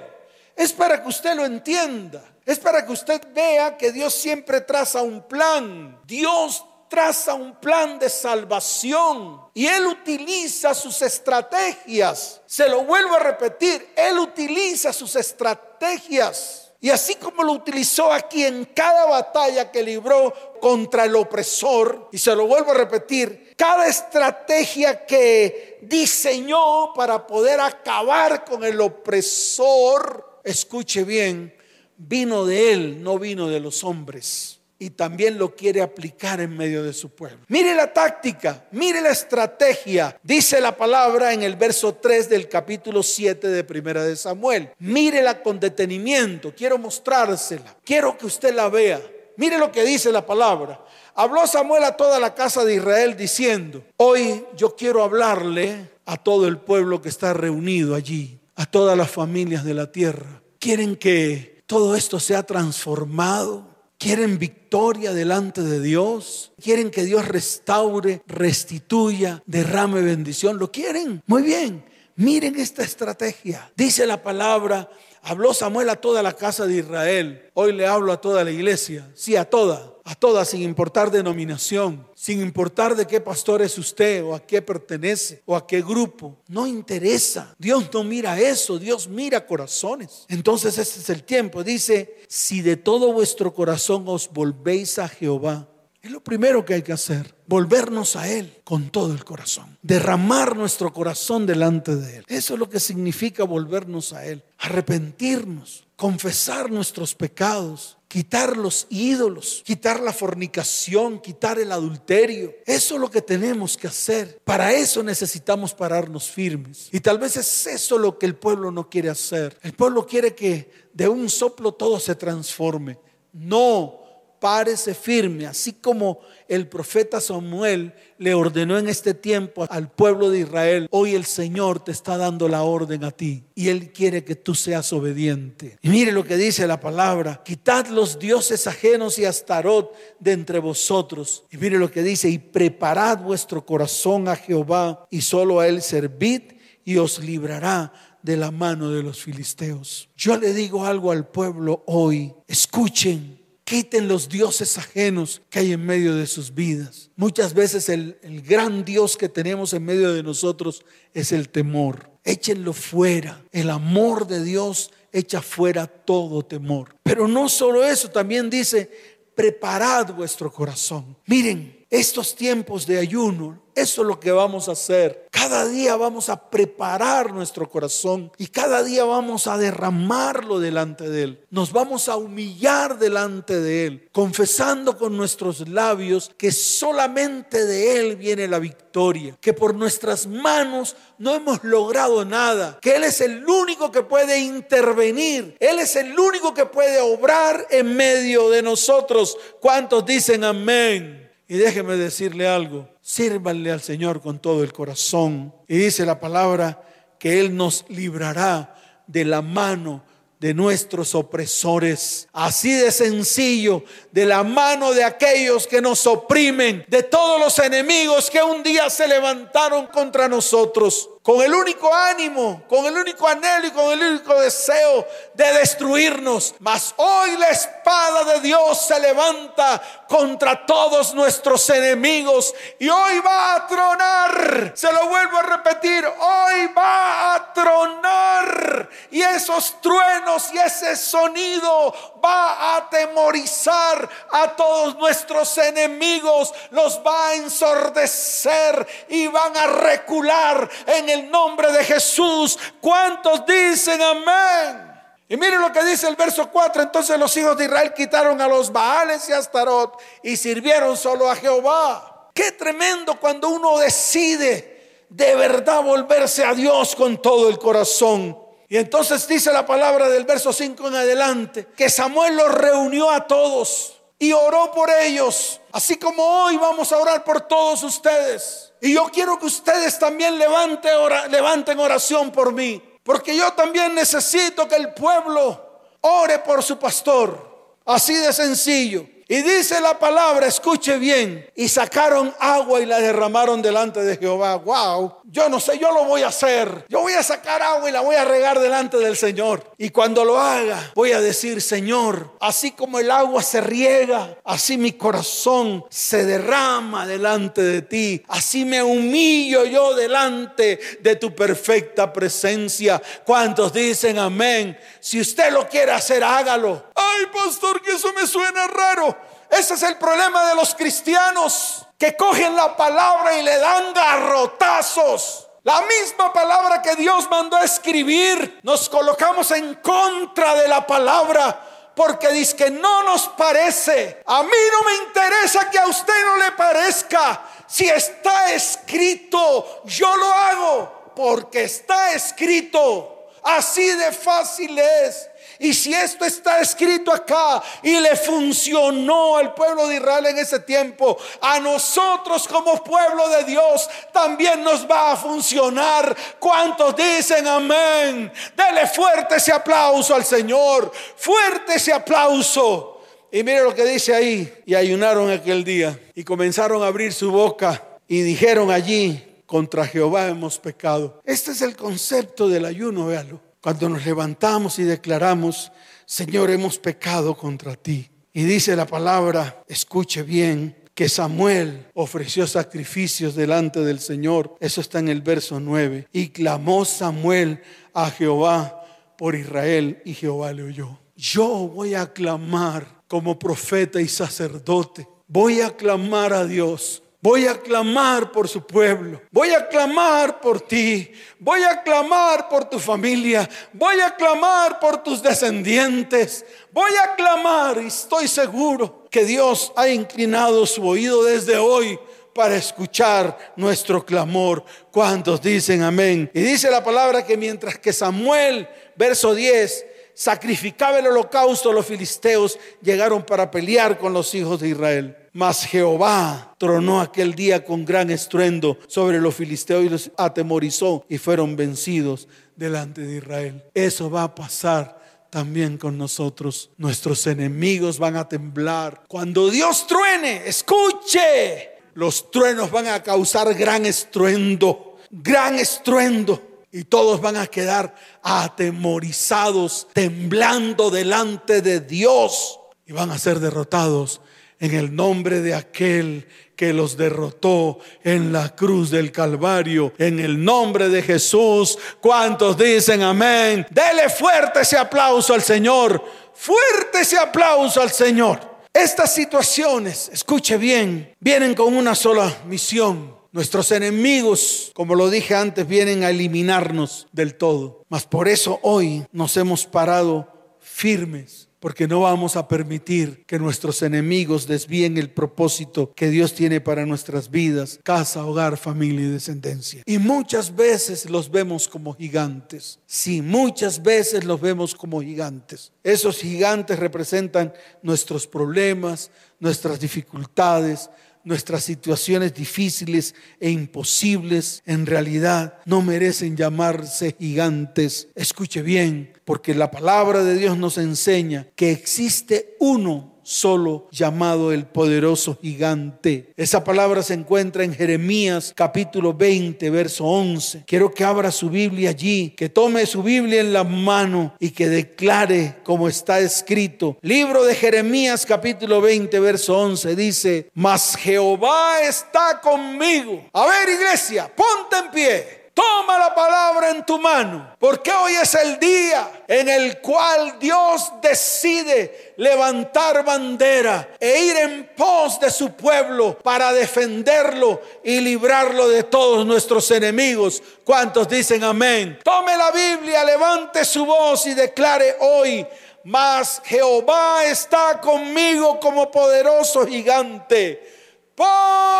Es 0.55 0.74
para 0.74 1.01
que 1.01 1.09
usted 1.09 1.35
lo 1.35 1.45
entienda. 1.45 2.24
Es 2.45 2.59
para 2.59 2.85
que 2.85 2.91
usted 2.91 3.21
vea 3.33 3.77
que 3.77 3.91
Dios 3.91 4.13
siempre 4.13 4.62
traza 4.62 5.01
un 5.01 5.27
plan. 5.27 6.00
Dios 6.05 6.63
traza 6.88 7.33
un 7.33 7.55
plan 7.55 7.97
de 8.00 8.09
salvación 8.09 9.41
y 9.53 9.65
Él 9.67 9.88
utiliza 9.88 10.74
sus 10.74 11.01
estrategias. 11.01 12.41
Se 12.45 12.69
lo 12.69 12.83
vuelvo 12.83 13.15
a 13.15 13.19
repetir, 13.19 13.93
Él 13.95 14.19
utiliza 14.19 14.93
sus 14.93 15.15
estrategias. 15.15 16.71
Y 16.79 16.91
así 16.91 17.15
como 17.15 17.43
lo 17.43 17.53
utilizó 17.53 18.13
aquí 18.13 18.45
en 18.45 18.65
cada 18.65 19.05
batalla 19.05 19.71
que 19.71 19.81
libró 19.81 20.31
contra 20.62 21.05
el 21.05 21.15
opresor, 21.15 22.09
y 22.12 22.19
se 22.19 22.35
lo 22.35 22.45
vuelvo 22.45 22.71
a 22.71 22.75
repetir, 22.75 23.55
cada 23.57 23.88
estrategia 23.88 25.05
que 25.05 25.79
diseñó 25.81 26.93
para 26.93 27.25
poder 27.25 27.59
acabar 27.59 28.45
con 28.45 28.63
el 28.63 28.79
opresor, 28.81 30.35
escuche 30.45 31.03
bien, 31.03 31.53
vino 31.97 32.45
de 32.45 32.71
él, 32.71 33.03
no 33.03 33.19
vino 33.19 33.49
de 33.49 33.59
los 33.59 33.83
hombres 33.83 34.59
y 34.77 34.89
también 34.89 35.37
lo 35.37 35.55
quiere 35.55 35.81
aplicar 35.81 36.41
en 36.41 36.55
medio 36.55 36.83
de 36.83 36.93
su 36.93 37.09
pueblo. 37.09 37.39
Mire 37.47 37.73
la 37.73 37.91
táctica, 37.91 38.65
mire 38.71 39.01
la 39.01 39.09
estrategia. 39.09 40.19
Dice 40.21 40.59
la 40.59 40.75
palabra 40.75 41.33
en 41.33 41.43
el 41.43 41.55
verso 41.55 41.95
3 41.95 42.29
del 42.29 42.49
capítulo 42.49 43.01
7 43.01 43.47
de 43.47 43.63
Primera 43.63 44.03
de 44.03 44.15
Samuel. 44.15 44.71
Mírela 44.79 45.41
con 45.41 45.59
detenimiento, 45.59 46.53
quiero 46.55 46.77
mostrársela, 46.77 47.75
quiero 47.83 48.17
que 48.17 48.25
usted 48.25 48.53
la 48.53 48.69
vea. 48.69 49.01
Mire 49.37 49.57
lo 49.57 49.71
que 49.71 49.83
dice 49.83 50.11
la 50.11 50.25
palabra. 50.25 50.83
Habló 51.13 51.47
Samuel 51.47 51.83
a 51.85 51.95
toda 51.95 52.19
la 52.19 52.35
casa 52.35 52.65
de 52.65 52.75
Israel 52.75 53.15
diciendo, 53.15 53.83
hoy 53.97 54.45
yo 54.55 54.75
quiero 54.75 55.03
hablarle 55.03 55.89
a 56.05 56.17
todo 56.17 56.47
el 56.47 56.57
pueblo 56.57 57.01
que 57.01 57.09
está 57.09 57.33
reunido 57.33 57.95
allí, 57.95 58.39
a 58.55 58.65
todas 58.65 58.97
las 58.97 59.09
familias 59.09 59.63
de 59.63 59.74
la 59.74 59.91
tierra. 59.91 60.41
¿Quieren 60.59 60.95
que 60.95 61.63
todo 61.67 61.95
esto 61.95 62.19
sea 62.19 62.43
transformado? 62.43 63.75
¿Quieren 63.97 64.38
victoria 64.38 65.13
delante 65.13 65.62
de 65.62 65.79
Dios? 65.81 66.51
¿Quieren 66.62 66.91
que 66.91 67.03
Dios 67.03 67.27
restaure, 67.27 68.21
restituya, 68.27 69.41
derrame 69.45 70.01
bendición? 70.01 70.57
¿Lo 70.57 70.71
quieren? 70.71 71.24
Muy 71.27 71.43
bien. 71.43 71.85
Miren 72.15 72.59
esta 72.59 72.83
estrategia. 72.83 73.71
Dice 73.75 74.05
la 74.05 74.21
palabra, 74.21 74.89
habló 75.21 75.53
Samuel 75.53 75.89
a 75.89 75.95
toda 75.95 76.24
la 76.24 76.33
casa 76.33 76.65
de 76.65 76.77
Israel. 76.77 77.50
Hoy 77.53 77.74
le 77.74 77.88
hablo 77.88 78.12
a 78.12 78.21
toda 78.21 78.43
la 78.43 78.51
iglesia. 78.51 79.09
Sí, 79.15 79.35
a 79.35 79.50
toda 79.50 79.94
a 80.05 80.13
todas 80.13 80.50
sin 80.50 80.62
importar 80.62 81.09
denominación, 81.09 82.07
sin 82.13 82.39
importar 82.41 82.95
de 82.95 83.07
qué 83.07 83.19
pastor 83.19 83.63
es 83.63 83.77
usted 83.79 84.24
o 84.24 84.35
a 84.35 84.39
qué 84.39 84.62
pertenece 84.62 85.41
o 85.45 85.55
a 85.55 85.65
qué 85.65 85.81
grupo. 85.81 86.38
No 86.47 86.67
interesa. 86.67 87.55
Dios 87.57 87.89
no 87.91 88.03
mira 88.03 88.39
eso, 88.39 88.77
Dios 88.77 89.07
mira 89.07 89.45
corazones. 89.47 90.25
Entonces 90.29 90.77
ese 90.77 91.00
es 91.00 91.09
el 91.09 91.24
tiempo. 91.24 91.63
Dice, 91.63 92.17
si 92.27 92.62
de 92.62 92.77
todo 92.77 93.12
vuestro 93.13 93.51
corazón 93.51 94.03
os 94.07 94.29
volvéis 94.31 95.00
a 95.00 95.09
Jehová, 95.09 95.67
es 96.05 96.12
lo 96.12 96.24
primero 96.24 96.63
que 96.63 96.75
hay 96.75 96.81
que 96.83 96.93
hacer, 96.93 97.35
volvernos 97.47 98.15
a 98.15 98.29
Él 98.29 98.62
con 98.63 98.89
todo 98.89 99.12
el 99.12 99.25
corazón, 99.25 99.77
derramar 99.82 100.56
nuestro 100.56 100.93
corazón 100.93 101.45
delante 101.45 101.95
de 101.95 102.17
Él. 102.17 102.25
Eso 102.27 102.53
es 102.53 102.60
lo 102.60 102.69
que 102.69 102.80
significa 102.80 103.43
volvernos 103.43 104.13
a 104.13 104.25
Él, 104.25 104.43
arrepentirnos, 104.60 105.88
confesar 105.95 106.71
nuestros 106.71 107.15
pecados, 107.15 107.97
quitar 108.08 108.56
los 108.56 108.86
ídolos, 108.89 109.63
quitar 109.65 109.99
la 109.99 110.13
fornicación, 110.13 111.19
quitar 111.19 111.58
el 111.60 111.71
adulterio. 111.71 112.53
Eso 112.65 112.95
es 112.95 113.01
lo 113.01 113.10
que 113.10 113.21
tenemos 113.21 113.75
que 113.75 113.88
hacer. 113.88 114.39
Para 114.45 114.73
eso 114.73 115.01
necesitamos 115.01 115.73
pararnos 115.73 116.30
firmes. 116.30 116.89
Y 116.91 116.99
tal 116.99 117.17
vez 117.17 117.36
es 117.36 117.67
eso 117.67 117.97
lo 117.97 118.19
que 118.19 118.27
el 118.27 118.36
pueblo 118.36 118.71
no 118.71 118.89
quiere 118.89 119.10
hacer. 119.10 119.58
El 119.63 119.73
pueblo 119.73 120.06
quiere 120.06 120.36
que 120.36 120.69
de 120.93 121.10
un 121.10 121.30
soplo 121.30 121.73
todo 121.73 121.99
se 121.99 122.15
transforme. 122.15 122.99
No, 123.34 124.05
párese 124.39 124.93
firme, 124.93 125.48
así 125.48 125.74
como 125.74 126.19
el 126.48 126.67
profeta 126.67 127.19
Samuel 127.19 127.93
le 128.17 128.34
ordenó 128.34 128.78
en 128.78 128.88
este 128.88 129.13
tiempo 129.13 129.65
al 129.69 129.91
pueblo 129.91 130.30
de 130.30 130.39
Israel, 130.39 130.88
hoy 130.91 131.15
el 131.15 131.26
Señor 131.26 131.84
te 131.84 131.91
está 131.91 132.17
dando 132.17 132.48
la 132.48 132.63
orden 132.63 133.04
a 133.04 133.12
ti 133.12 133.43
y 133.56 133.69
Él 133.69 133.91
quiere 133.91 134.24
que 134.24 134.36
tú 134.36 134.56
seas 134.56 134.93
obediente. 134.93 135.78
Y 135.82 135.89
mire 135.89 136.12
lo 136.12 136.24
que 136.24 136.38
dice 136.38 136.67
la 136.67 136.80
palabra, 136.80 137.41
quitad 137.43 137.88
los 137.88 138.19
dioses 138.19 138.67
ajenos 138.67 139.17
y 139.17 139.26
astarot 139.26 139.93
de 140.19 140.34
entre 140.34 140.60
vosotros. 140.60 141.45
Y 141.52 141.58
mire 141.58 141.78
lo 141.78 141.91
que 141.91 142.04
dice, 142.04 142.30
y 142.30 142.38
preparad 142.38 143.19
vuestro 143.19 143.65
corazón 143.65 144.28
a 144.28 144.36
Jehová 144.36 145.06
y 145.10 145.21
solo 145.21 145.60
a 145.60 145.67
Él 145.67 145.82
servid 145.82 146.41
y 146.84 146.98
os 146.98 147.19
librará 147.19 147.91
de 148.21 148.38
la 148.38 148.52
mano 148.52 148.89
de 148.89 149.04
los 149.04 149.21
filisteos. 149.21 150.10
Yo 150.17 150.36
le 150.38 150.54
digo 150.54 150.86
algo 150.86 151.12
al 151.12 151.28
pueblo 151.28 151.84
hoy, 151.86 152.34
escuchen 152.48 153.44
Quiten 153.65 154.08
los 154.08 154.30
dioses 154.30 154.78
ajenos 154.78 155.41
que 155.49 155.58
hay 155.58 155.73
en 155.73 155.84
medio 155.84 156.15
de 156.15 156.28
sus 156.28 156.54
vidas. 156.54 157.10
Muchas 157.15 157.56
veces 157.56 157.89
el, 157.89 158.15
gran 158.45 158.86
Dios 158.86 159.17
que 159.17 159.28
tenemos 159.28 159.73
en 159.73 159.84
medio 159.84 160.13
de 160.13 160.21
nosotros 160.21 160.86
es 161.15 161.32
el 161.32 161.49
temor. 161.49 162.12
Échenlo 162.23 162.73
fuera. 162.73 163.43
El 163.51 163.71
amor 163.71 164.28
de 164.28 164.43
Dios 164.43 164.91
echa 165.12 165.41
fuera 165.41 165.88
todo 165.88 166.43
temor. 166.43 166.95
Pero 167.01 167.28
no 167.28 167.49
solo 167.49 167.84
eso, 167.84 168.12
también 168.12 168.51
dice, 168.51 168.88
preparad 169.34 170.13
vuestro 170.13 170.51
corazón. 170.54 171.17
Miren, 171.25 171.86
estos 171.89 172.36
tiempos 172.36 172.86
de 172.86 172.99
ayuno 172.99 173.65
eso 173.75 174.04
es 174.04 174.08
lo 174.08 174.19
que 174.21 174.32
vamos 174.32 174.69
a 174.69 174.71
hacer. 174.71 175.24
Cada 175.47 175.67
día 175.67 175.95
vamos 175.95 176.29
a 176.29 176.49
preparar 176.49 177.31
nuestro 177.31 177.69
corazón 177.69 178.31
y 178.39 178.47
cada 178.47 178.81
día 178.81 179.03
vamos 179.03 179.45
a 179.45 179.60
derramarlo 179.60 180.60
delante 180.60 181.08
de 181.08 181.21
Él. 181.21 181.45
Nos 181.51 181.71
vamos 181.71 182.10
a 182.10 182.15
humillar 182.15 182.97
delante 182.97 183.62
de 183.62 183.86
Él, 183.86 184.10
confesando 184.12 184.97
con 184.97 185.15
nuestros 185.15 185.69
labios 185.69 186.31
que 186.36 186.51
solamente 186.51 187.63
de 187.63 187.99
Él 187.99 188.15
viene 188.15 188.47
la 188.47 188.58
victoria, 188.58 189.38
que 189.39 189.53
por 189.53 189.75
nuestras 189.75 190.25
manos 190.25 190.95
no 191.19 191.36
hemos 191.36 191.63
logrado 191.63 192.25
nada, 192.25 192.79
que 192.81 192.95
Él 192.95 193.03
es 193.03 193.21
el 193.21 193.47
único 193.47 193.91
que 193.91 194.01
puede 194.01 194.39
intervenir, 194.39 195.58
Él 195.60 195.77
es 195.77 195.95
el 195.95 196.19
único 196.19 196.55
que 196.55 196.65
puede 196.65 196.99
obrar 197.01 197.67
en 197.69 197.95
medio 197.95 198.49
de 198.49 198.63
nosotros. 198.63 199.38
¿Cuántos 199.60 200.08
dicen 200.08 200.43
amén? 200.43 201.31
Y 201.47 201.58
déjeme 201.58 201.97
decirle 201.97 202.47
algo, 202.47 202.89
sírvanle 203.06 203.72
al 203.72 203.82
Señor 203.82 204.20
con 204.20 204.39
todo 204.39 204.63
el 204.63 204.74
corazón. 204.74 205.54
Y 205.68 205.78
dice 205.78 206.08
la 206.08 206.20
palabra 206.20 206.82
que 207.20 207.39
Él 207.39 207.56
nos 207.56 207.86
librará 207.88 208.76
de 209.06 209.24
la 209.24 209.44
mano 209.44 210.04
de 210.39 210.56
nuestros 210.56 211.13
opresores. 211.13 212.28
Así 212.34 212.72
de 212.72 212.91
sencillo, 212.91 213.84
de 214.12 214.26
la 214.26 214.44
mano 214.44 214.91
de 214.91 215.04
aquellos 215.04 215.68
que 215.68 215.82
nos 215.82 216.08
oprimen, 216.08 216.84
de 216.88 217.04
todos 217.04 217.39
los 217.39 217.60
enemigos 217.60 218.32
que 218.32 218.41
un 218.41 218.63
día 218.63 218.89
se 218.89 219.08
levantaron 219.08 219.86
contra 219.86 220.28
nosotros 220.28 221.12
con 221.25 221.41
el 221.41 221.55
único 221.55 221.91
ánimo, 221.91 222.61
con 222.69 222.85
el 222.85 222.95
único 222.95 223.27
anhelo 223.27 223.65
y 223.65 223.71
con 223.71 223.91
el 223.91 223.99
único 223.99 224.39
deseo 224.39 225.07
de 225.33 225.53
destruirnos. 225.53 226.53
Mas 226.59 226.93
hoy 226.97 227.35
la 227.38 227.49
espada 227.49 228.23
de 228.25 228.41
Dios 228.41 228.79
se 228.85 228.99
levanta 228.99 229.81
contra 230.07 230.67
todos 230.67 231.15
nuestros 231.15 231.67
enemigos 231.71 232.53
y 232.77 232.88
hoy 232.89 233.19
va 233.21 233.55
a 233.55 233.65
tronar. 233.65 234.73
Se 234.75 234.93
lo 234.93 235.07
vuelvo 235.07 235.38
a 235.38 235.41
repetir, 235.41 236.05
hoy 236.05 236.67
va 236.77 237.33
a 237.33 237.53
tronar 237.53 238.88
y 239.09 239.23
esos 239.23 239.81
truenos 239.81 240.53
y 240.53 240.59
ese 240.59 240.95
sonido 240.95 242.14
va 242.25 242.53
a 242.53 242.77
atemorizar 242.77 244.09
a 244.31 244.55
todos 244.55 244.95
nuestros 244.95 245.57
enemigos, 245.57 246.53
los 246.71 246.99
va 247.05 247.29
a 247.29 247.35
ensordecer 247.35 248.88
y 249.09 249.27
van 249.27 249.55
a 249.55 249.67
recular 249.67 250.69
en 250.88 251.09
el 251.09 251.29
nombre 251.29 251.71
de 251.71 251.83
Jesús. 251.83 252.57
¿Cuántos 252.81 253.45
dicen 253.45 254.01
amén? 254.01 254.93
Y 255.27 255.38
miren 255.38 255.61
lo 255.61 255.71
que 255.71 255.83
dice 255.83 256.07
el 256.07 256.15
verso 256.15 256.49
4. 256.51 256.83
Entonces 256.83 257.17
los 257.19 257.35
hijos 257.38 257.57
de 257.57 257.65
Israel 257.65 257.93
quitaron 257.93 258.39
a 258.41 258.47
los 258.47 258.71
Baales 258.71 259.27
y 259.29 259.33
a 259.33 259.38
Astarot 259.38 259.99
y 260.23 260.38
sirvieron 260.38 260.95
solo 260.97 261.29
a 261.29 261.35
Jehová. 261.35 262.29
Qué 262.33 262.51
tremendo 262.51 263.19
cuando 263.19 263.49
uno 263.49 263.77
decide 263.77 265.05
de 265.09 265.35
verdad 265.35 265.81
volverse 265.81 266.43
a 266.43 266.53
Dios 266.53 266.95
con 266.95 267.21
todo 267.21 267.49
el 267.49 267.57
corazón. 267.57 268.44
Y 268.67 268.78
entonces 268.78 269.28
dice 269.28 269.54
la 269.54 269.65
palabra 269.65 270.10
del 270.10 270.25
verso 270.25 270.51
5 270.51 270.88
en 270.88 270.95
adelante, 270.95 271.67
que 271.75 271.89
Samuel 271.89 272.36
los 272.36 272.51
reunió 272.51 273.12
a 273.12 273.28
todos 273.28 274.01
y 274.17 274.32
oró 274.32 274.71
por 274.71 274.89
ellos, 274.89 275.60
así 275.71 275.97
como 275.97 276.23
hoy 276.23 276.58
vamos 276.58 276.91
a 276.91 276.97
orar 276.97 277.23
por 277.23 277.41
todos 277.41 277.84
ustedes. 277.84 278.73
Y 278.82 278.93
yo 278.93 279.06
quiero 279.13 279.38
que 279.38 279.45
ustedes 279.45 279.99
también 279.99 280.39
levanten 280.39 281.80
oración 281.80 282.32
por 282.32 282.54
mí, 282.54 282.82
porque 283.04 283.36
yo 283.36 283.51
también 283.54 283.93
necesito 283.93 284.67
que 284.67 284.75
el 284.75 284.93
pueblo 284.93 285.82
ore 286.01 286.39
por 286.39 286.63
su 286.63 286.80
pastor, 286.80 287.78
así 287.86 288.15
de 288.15 288.34
sencillo. 288.34 289.06
Y 289.28 289.41
dice 289.41 289.82
la 289.82 289.97
palabra, 289.97 290.45
escuche 290.45 290.99
bien, 290.99 291.49
y 291.56 291.67
sacaron 291.67 292.34
agua 292.39 292.80
y 292.80 292.86
la 292.86 292.99
derramaron 292.99 293.62
delante 293.62 294.04
de 294.04 294.17
Jehová. 294.17 294.56
Wow, 294.56 295.17
yo 295.31 295.49
no 295.49 295.59
sé, 295.59 295.79
yo 295.79 295.91
lo 295.91 296.05
voy 296.05 296.21
a 296.21 296.27
hacer. 296.27 296.85
Yo 296.88 297.01
voy 297.01 297.13
a 297.13 297.23
sacar 297.23 297.61
agua 297.61 297.89
y 297.89 297.91
la 297.91 298.01
voy 298.01 298.15
a 298.15 298.25
regar 298.25 298.59
delante 298.59 298.97
del 298.97 299.17
Señor. 299.17 299.71
Y 299.77 299.89
cuando 299.89 300.23
lo 300.23 300.39
haga, 300.39 300.91
voy 300.93 301.13
a 301.13 301.21
decir, 301.21 301.61
Señor, 301.61 302.35
así 302.39 302.71
como 302.71 302.99
el 302.99 303.09
agua 303.09 303.41
se 303.41 303.61
riega, 303.61 304.38
así 304.43 304.77
mi 304.77 304.93
corazón 304.93 305.83
se 305.89 306.25
derrama 306.25 307.07
delante 307.07 307.61
de 307.61 307.81
ti. 307.81 308.23
Así 308.27 308.65
me 308.65 308.83
humillo 308.83 309.65
yo 309.65 309.95
delante 309.95 310.79
de 311.01 311.15
tu 311.15 311.33
perfecta 311.33 312.13
presencia. 312.13 313.01
¿Cuántos 313.25 313.73
dicen 313.73 314.19
amén? 314.19 314.77
Si 314.99 315.19
usted 315.19 315.51
lo 315.51 315.67
quiere 315.67 315.91
hacer, 315.91 316.23
hágalo. 316.23 316.85
Ay, 316.93 317.25
pastor, 317.33 317.81
que 317.81 317.93
eso 317.93 318.13
me 318.13 318.27
suena 318.27 318.67
raro. 318.67 319.17
Ese 319.58 319.76
es 319.76 319.84
el 319.84 319.98
problema 319.98 320.50
de 320.50 320.56
los 320.56 320.76
cristianos 320.76 321.86
que 321.98 322.18
cogen 322.18 322.56
la 322.56 322.76
palabra 322.76 323.38
y 323.38 323.41
le 323.41 323.58
dan 323.58 323.94
garrotazos. 323.94 325.48
La 325.63 325.82
misma 325.82 326.32
palabra 326.34 326.82
que 326.82 326.96
Dios 326.96 327.30
mandó 327.30 327.56
a 327.56 327.63
escribir, 327.63 328.60
nos 328.63 328.89
colocamos 328.89 329.50
en 329.52 329.76
contra 329.76 330.56
de 330.56 330.68
la 330.68 330.86
palabra 330.86 331.91
porque 331.96 332.28
dice 332.30 332.56
que 332.56 332.70
no 332.70 333.04
nos 333.04 333.30
parece. 333.30 334.22
A 334.26 334.44
mí 334.44 334.50
no 334.72 334.84
me 334.84 335.08
interesa 335.08 335.70
que 335.72 335.80
a 335.80 335.88
usted 335.88 336.26
no 336.26 336.38
le 336.38 336.52
parezca. 336.52 337.41
Si 337.65 337.88
está 337.88 338.52
escrito, 338.52 339.82
yo 339.86 340.15
lo 340.18 340.32
hago 340.32 341.13
porque 341.15 341.63
está 341.63 342.12
escrito. 342.12 343.30
Así 343.41 343.88
de 343.88 344.12
fácil 344.12 344.78
es. 344.78 345.30
Y 345.60 345.74
si 345.74 345.94
esto 345.94 346.26
está 346.26 346.60
escrito 346.60 347.12
acá 347.12 347.62
y 347.82 348.00
le 348.00 348.15
funcionó 348.15 349.38
al 349.38 349.54
pueblo 349.54 349.88
de 349.88 349.96
Israel 349.96 350.26
en 350.28 350.38
ese 350.38 350.60
tiempo, 350.60 351.18
a 351.41 351.60
nosotros 351.60 352.48
como 352.48 352.84
pueblo 352.84 353.30
de 353.30 353.44
Dios 353.46 353.89
también 354.12 354.63
nos 354.63 354.89
va 354.89 355.13
a 355.13 355.18
funcionar. 355.18 356.15
¿Cuántos 356.39 356.96
dicen 356.96 357.48
amén? 357.48 358.32
Dele 358.56 358.88
fuerte 358.88 359.36
ese 359.36 359.52
aplauso 359.52 360.15
al 360.15 360.26
Señor, 360.26 360.91
fuerte 361.15 361.76
ese 361.76 361.94
aplauso. 361.94 362.91
Y 363.32 363.44
mire 363.44 363.63
lo 363.63 363.76
que 363.76 363.84
dice 363.84 364.13
ahí, 364.13 364.62
y 364.65 364.76
ayunaron 364.76 365.30
aquel 365.30 365.63
día 365.63 366.00
y 366.13 366.24
comenzaron 366.24 366.84
a 366.84 366.88
abrir 366.88 367.12
su 367.12 367.32
boca 367.32 367.84
y 368.08 368.22
dijeron 368.22 368.72
allí, 368.72 369.22
contra 369.46 369.86
Jehová 369.86 370.28
hemos 370.28 370.58
pecado. 370.58 371.22
Este 371.26 371.52
es 371.52 371.62
el 371.62 371.76
concepto 371.76 372.48
del 372.48 372.65
ayuno, 372.65 373.08
véalo. 373.08 373.39
Cuando 373.65 373.89
nos 373.89 374.06
levantamos 374.06 374.78
y 374.78 374.84
declaramos, 374.84 375.71
Señor, 376.06 376.51
hemos 376.51 376.78
pecado 376.78 377.36
contra 377.36 377.75
ti. 377.75 378.08
Y 378.32 378.43
dice 378.43 378.75
la 378.75 378.86
palabra, 378.86 379.63
escuche 379.67 380.21
bien, 380.21 380.75
que 380.93 381.10
Samuel 381.10 381.88
ofreció 381.95 382.45
sacrificios 382.45 383.34
delante 383.34 383.80
del 383.80 383.99
Señor. 383.99 384.56
Eso 384.60 384.82
está 384.82 384.99
en 384.99 385.10
el 385.10 385.23
verso 385.23 385.60
9. 385.60 386.10
Y 386.13 386.30
clamó 386.30 386.86
Samuel 386.86 387.63
a 387.95 388.12
Jehová 388.12 388.86
por 389.17 389.34
Israel 389.34 389.99
y 390.06 390.13
Jehová 390.13 390.54
le 390.54 390.62
oyó. 390.62 390.99
Yo 391.15 391.47
voy 391.67 391.95
a 391.95 392.13
clamar 392.13 393.01
como 393.08 393.39
profeta 393.39 393.99
y 393.99 394.08
sacerdote. 394.08 395.08
Voy 395.28 395.62
a 395.62 395.75
clamar 395.75 396.34
a 396.34 396.45
Dios 396.45 397.01
Voy 397.25 397.47
a 397.47 397.59
clamar 397.59 398.31
por 398.31 398.47
su 398.47 398.67
pueblo. 398.67 399.19
Voy 399.31 399.49
a 399.49 399.67
clamar 399.67 400.39
por 400.39 400.61
ti. 400.61 401.11
Voy 401.39 401.63
a 401.63 401.81
clamar 401.81 402.47
por 402.47 402.65
tu 402.65 402.77
familia. 402.77 403.49
Voy 403.73 403.99
a 403.99 404.15
clamar 404.15 404.79
por 404.79 405.01
tus 405.01 405.23
descendientes. 405.23 406.45
Voy 406.71 406.91
a 407.03 407.15
clamar 407.15 407.81
y 407.81 407.88
estoy 407.88 408.27
seguro 408.27 409.07
que 409.09 409.25
Dios 409.25 409.73
ha 409.75 409.89
inclinado 409.89 410.67
su 410.67 410.88
oído 410.88 411.23
desde 411.23 411.57
hoy 411.57 411.97
para 412.31 412.57
escuchar 412.57 413.35
nuestro 413.55 414.05
clamor. 414.05 414.63
¿Cuántos 414.91 415.41
dicen 415.41 415.81
amén? 415.81 416.29
Y 416.31 416.41
dice 416.41 416.69
la 416.69 416.83
palabra 416.83 417.25
que 417.25 417.35
mientras 417.35 417.79
que 417.79 417.91
Samuel, 417.91 418.69
verso 418.95 419.33
10, 419.33 419.83
sacrificaba 420.13 420.99
el 420.99 421.07
holocausto, 421.07 421.73
los 421.73 421.88
filisteos 421.88 422.59
llegaron 422.83 423.23
para 423.23 423.49
pelear 423.49 423.97
con 423.97 424.13
los 424.13 424.35
hijos 424.35 424.59
de 424.59 424.67
Israel. 424.69 425.24
Mas 425.36 425.65
Jehová 425.65 426.56
tronó 426.58 427.02
aquel 427.02 427.36
día 427.36 427.65
con 427.65 427.84
gran 427.84 428.10
estruendo 428.10 428.78
sobre 428.88 429.19
los 429.19 429.36
filisteos 429.36 429.84
y 429.84 429.89
los 429.89 430.12
atemorizó 430.15 431.06
y 431.10 431.17
fueron 431.17 431.58
vencidos 431.58 432.30
delante 432.56 433.02
de 433.02 433.17
Israel. 433.17 433.62
Eso 433.74 434.10
va 434.10 434.24
a 434.24 434.34
pasar 434.34 434.98
también 435.30 435.78
con 435.78 435.98
nosotros. 435.98 436.69
Nuestros 436.78 437.28
enemigos 437.28 438.00
van 438.00 438.15
a 438.15 438.30
temblar. 438.30 439.04
Cuando 439.10 439.50
Dios 439.50 439.86
truene, 439.88 440.48
escuche. 440.48 441.69
Los 441.95 442.32
truenos 442.32 442.71
van 442.71 442.88
a 442.88 443.04
causar 443.04 443.54
gran 443.56 443.86
estruendo, 443.86 445.00
gran 445.12 445.56
estruendo. 445.56 446.63
Y 446.71 446.86
todos 446.86 447.19
van 447.19 447.36
a 447.36 447.48
quedar 447.48 447.93
atemorizados, 448.24 449.89
temblando 449.91 450.89
delante 450.89 451.62
de 451.62 451.82
Dios. 451.82 452.58
Y 452.86 452.93
van 452.93 453.12
a 453.12 453.19
ser 453.19 453.41
derrotados 453.41 454.21
en 454.65 454.75
el 454.75 454.95
nombre 454.95 455.41
de 455.41 455.54
aquel 455.54 456.28
que 456.56 456.73
los 456.73 456.97
derrotó 456.97 457.80
en 458.04 458.32
la 458.32 458.56
cruz 458.56 458.89
del 458.89 459.12
Calvario, 459.12 459.93
en 459.97 460.19
el 460.19 460.43
nombre 460.43 460.89
de 460.89 461.01
Jesús. 461.01 461.78
¿Cuántos 462.01 462.58
dicen 462.58 463.01
amén? 463.01 463.65
Dele 463.69 464.10
fuerte 464.10 464.62
ese 464.62 464.78
aplauso 464.78 465.34
al 465.34 465.43
Señor, 465.43 466.04
fuerte 466.34 467.01
ese 467.01 467.17
aplauso 467.17 467.82
al 467.82 467.91
Señor. 467.91 468.56
Estas 468.73 469.13
situaciones, 469.13 470.10
escuche 470.12 470.58
bien, 470.58 471.13
vienen 471.19 471.54
con 471.54 471.75
una 471.75 471.95
sola 471.95 472.36
misión. 472.45 473.15
Nuestros 473.32 473.71
enemigos, 473.71 474.71
como 474.73 474.95
lo 474.95 475.10
dije 475.10 475.36
antes, 475.36 475.67
vienen 475.67 476.04
a 476.04 476.10
eliminarnos 476.10 477.08
del 477.12 477.36
todo. 477.36 477.84
Mas 477.89 478.06
por 478.06 478.30
eso 478.30 478.60
hoy 478.63 479.06
nos 479.12 479.36
hemos 479.36 479.65
parado 479.65 480.58
firmes 480.62 481.44
porque 481.65 481.88
no 481.88 482.01
vamos 482.01 482.36
a 482.36 482.47
permitir 482.47 483.25
que 483.25 483.39
nuestros 483.39 483.82
enemigos 483.82 484.45
desvíen 484.45 484.99
el 484.99 485.10
propósito 485.10 485.91
que 485.95 486.12
Dios 486.12 486.36
tiene 486.36 486.62
para 486.62 486.86
nuestras 486.86 487.32
vidas, 487.32 487.80
casa, 487.82 488.23
hogar, 488.23 488.56
familia 488.56 489.08
y 489.08 489.10
descendencia. 489.10 489.82
Y 489.84 489.97
muchas 489.97 490.56
veces 490.56 491.10
los 491.10 491.32
vemos 491.32 491.67
como 491.67 491.95
gigantes. 491.95 492.78
Sí, 492.86 493.23
muchas 493.23 493.82
veces 493.82 494.25
los 494.25 494.39
vemos 494.39 494.75
como 494.75 495.01
gigantes. 495.01 495.71
Esos 495.84 496.19
gigantes 496.19 496.78
representan 496.78 497.51
nuestros 497.82 498.28
problemas, 498.28 499.10
nuestras 499.39 499.80
dificultades, 499.80 500.91
nuestras 501.25 501.63
situaciones 501.63 502.33
difíciles 502.33 503.15
e 503.39 503.49
imposibles 503.49 504.63
en 504.65 504.85
realidad 504.85 505.57
no 505.65 505.81
merecen 505.81 506.38
llamarse 506.38 507.15
gigantes. 507.19 508.07
Escuche 508.15 508.61
bien, 508.61 509.11
porque 509.25 509.53
la 509.53 509.71
palabra 509.71 510.23
de 510.23 510.38
Dios 510.38 510.57
nos 510.57 510.77
enseña 510.77 511.47
que 511.55 511.71
existe 511.71 512.55
uno 512.59 513.14
solo 513.25 513.88
llamado 513.91 514.53
el 514.53 514.65
poderoso 514.65 515.38
gigante. 515.41 516.31
Esa 516.38 516.63
palabra 516.63 517.01
se 517.03 517.15
encuentra 517.15 517.63
en 517.63 517.73
Jeremías 517.73 518.53
capítulo 518.55 519.13
20, 519.13 519.69
verso 519.71 520.05
11. 520.05 520.63
Quiero 520.65 520.93
que 520.93 521.03
abra 521.03 521.31
su 521.31 521.49
Biblia 521.49 521.89
allí, 521.89 522.29
que 522.29 522.49
tome 522.49 522.85
su 522.85 523.01
Biblia 523.01 523.41
en 523.41 523.51
la 523.51 523.63
mano 523.63 524.35
y 524.39 524.51
que 524.51 524.69
declare 524.69 525.57
como 525.63 525.89
está 525.89 526.19
escrito. 526.19 526.97
Libro 527.01 527.43
de 527.43 527.55
Jeremías 527.55 528.25
capítulo 528.25 528.79
20, 528.79 529.19
verso 529.19 529.57
11 529.57 529.95
dice, 529.95 530.49
mas 530.53 530.95
Jehová 530.95 531.81
está 531.81 532.39
conmigo. 532.39 533.25
A 533.33 533.47
ver 533.47 533.69
iglesia, 533.69 534.31
ponte 534.33 534.77
en 534.77 534.91
pie. 534.91 535.44
Toma 535.56 535.98
la 535.98 536.13
palabra 536.13 536.72
en 536.72 536.86
tu 536.86 537.00
mano, 537.00 537.56
porque 537.58 537.89
hoy 537.89 538.12
es 538.15 538.36
el 538.36 538.60
día 538.60 539.24
en 539.26 539.48
el 539.48 539.80
cual 539.80 540.38
Dios 540.38 540.91
decide 541.02 542.13
levantar 542.18 543.06
bandera 543.06 543.96
e 543.98 544.20
ir 544.20 544.36
en 544.36 544.70
pos 544.76 545.18
de 545.18 545.32
su 545.32 545.54
pueblo 545.54 546.20
para 546.20 546.52
defenderlo 546.52 547.62
y 547.86 548.02
librarlo 548.02 548.68
de 548.68 548.84
todos 548.84 549.26
nuestros 549.26 549.72
enemigos. 549.72 550.44
¿Cuántos 550.65 551.08
dicen 551.08 551.41
amén? 551.46 552.00
Tome 552.04 552.36
la 552.36 552.52
Biblia, 552.52 553.06
levante 553.06 553.63
su 553.63 553.86
voz 553.86 554.28
y 554.28 554.34
declare 554.34 554.98
hoy, 555.00 555.48
mas 555.86 556.41
Jehová 556.44 557.24
está 557.24 557.80
conmigo 557.80 558.60
como 558.60 558.91
poderoso 558.91 559.65
gigante. 559.65 560.74
Por 561.15 561.74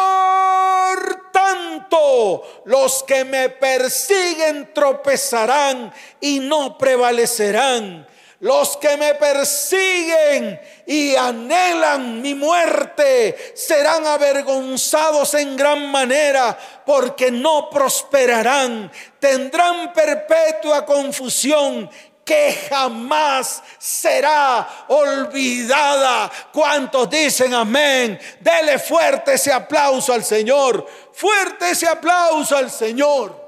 los 2.66 3.04
que 3.04 3.24
me 3.24 3.50
persiguen 3.50 4.74
tropezarán 4.74 5.94
y 6.20 6.40
no 6.40 6.78
prevalecerán. 6.78 8.08
Los 8.42 8.76
que 8.78 8.98
me 8.98 9.16
persiguen 9.16 10.60
y 10.86 11.16
anhelan 11.16 12.22
mi 12.22 12.36
muerte 12.36 13.54
serán 13.56 14.06
avergonzados 14.06 15.34
en 15.36 15.56
gran 15.56 15.90
manera 15.90 16.58
porque 16.86 17.32
no 17.32 17.70
prosperarán. 17.70 18.92
Tendrán 19.20 19.94
perpetua 19.94 20.86
confusión 20.86 21.90
que 22.26 22.54
jamás 22.70 23.62
será 23.78 24.86
olvidada. 24.88 26.32
¿Cuántos 26.52 27.08
dicen 27.08 27.54
amén? 27.54 28.20
Dele 28.40 28.80
fuerte 28.80 29.36
ese 29.36 29.54
aplauso 29.54 30.12
al 30.12 30.26
Señor. 30.26 30.88
Fuerte 31.14 31.70
ese 31.70 31.88
aplauso 31.88 32.58
al 32.58 32.72
Señor. 32.72 33.46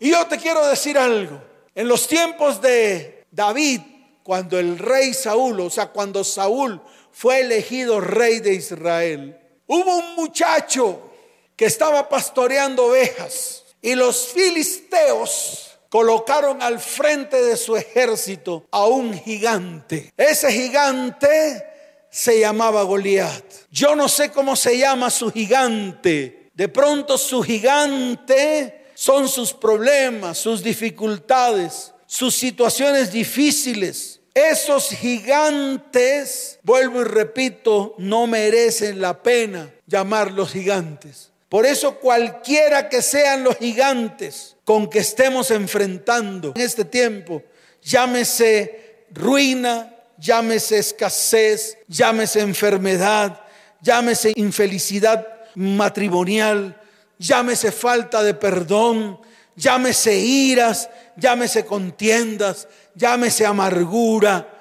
Y 0.00 0.10
yo 0.10 0.26
te 0.26 0.36
quiero 0.36 0.66
decir 0.66 0.98
algo. 0.98 1.40
En 1.76 1.86
los 1.86 2.08
tiempos 2.08 2.60
de 2.60 3.24
David, 3.30 3.82
cuando 4.24 4.58
el 4.58 4.78
rey 4.78 5.14
Saúl, 5.14 5.60
o 5.60 5.70
sea, 5.70 5.86
cuando 5.86 6.24
Saúl 6.24 6.82
fue 7.12 7.40
elegido 7.40 8.00
rey 8.00 8.40
de 8.40 8.54
Israel, 8.54 9.38
hubo 9.68 9.96
un 9.96 10.16
muchacho 10.16 11.12
que 11.54 11.66
estaba 11.66 12.08
pastoreando 12.08 12.86
ovejas 12.86 13.64
y 13.80 13.94
los 13.94 14.26
filisteos 14.28 15.67
colocaron 15.88 16.62
al 16.62 16.78
frente 16.78 17.42
de 17.42 17.56
su 17.56 17.76
ejército 17.76 18.66
a 18.70 18.86
un 18.86 19.14
gigante. 19.14 20.12
Ese 20.16 20.52
gigante 20.52 21.64
se 22.10 22.40
llamaba 22.40 22.82
Goliat. 22.82 23.44
Yo 23.70 23.94
no 23.94 24.08
sé 24.08 24.30
cómo 24.30 24.56
se 24.56 24.78
llama 24.78 25.10
su 25.10 25.30
gigante. 25.30 26.50
De 26.54 26.68
pronto 26.68 27.16
su 27.18 27.42
gigante 27.42 28.86
son 28.94 29.28
sus 29.28 29.52
problemas, 29.52 30.38
sus 30.38 30.62
dificultades, 30.62 31.92
sus 32.06 32.34
situaciones 32.34 33.12
difíciles. 33.12 34.20
Esos 34.34 34.90
gigantes, 34.90 36.58
vuelvo 36.62 37.00
y 37.00 37.04
repito, 37.04 37.94
no 37.98 38.26
merecen 38.26 39.00
la 39.00 39.22
pena 39.22 39.72
llamarlos 39.86 40.52
gigantes. 40.52 41.27
Por 41.48 41.64
eso 41.64 41.98
cualquiera 41.98 42.88
que 42.88 43.00
sean 43.00 43.42
los 43.42 43.56
gigantes 43.56 44.56
con 44.64 44.88
que 44.90 44.98
estemos 44.98 45.50
enfrentando 45.50 46.52
en 46.54 46.60
este 46.60 46.84
tiempo, 46.84 47.42
llámese 47.82 49.06
ruina, 49.10 49.94
llámese 50.18 50.78
escasez, 50.78 51.78
llámese 51.88 52.40
enfermedad, 52.40 53.40
llámese 53.80 54.32
infelicidad 54.36 55.26
matrimonial, 55.54 56.78
llámese 57.18 57.72
falta 57.72 58.22
de 58.22 58.34
perdón, 58.34 59.18
llámese 59.56 60.16
iras, 60.18 60.90
llámese 61.16 61.64
contiendas, 61.64 62.68
llámese 62.94 63.46
amargura, 63.46 64.57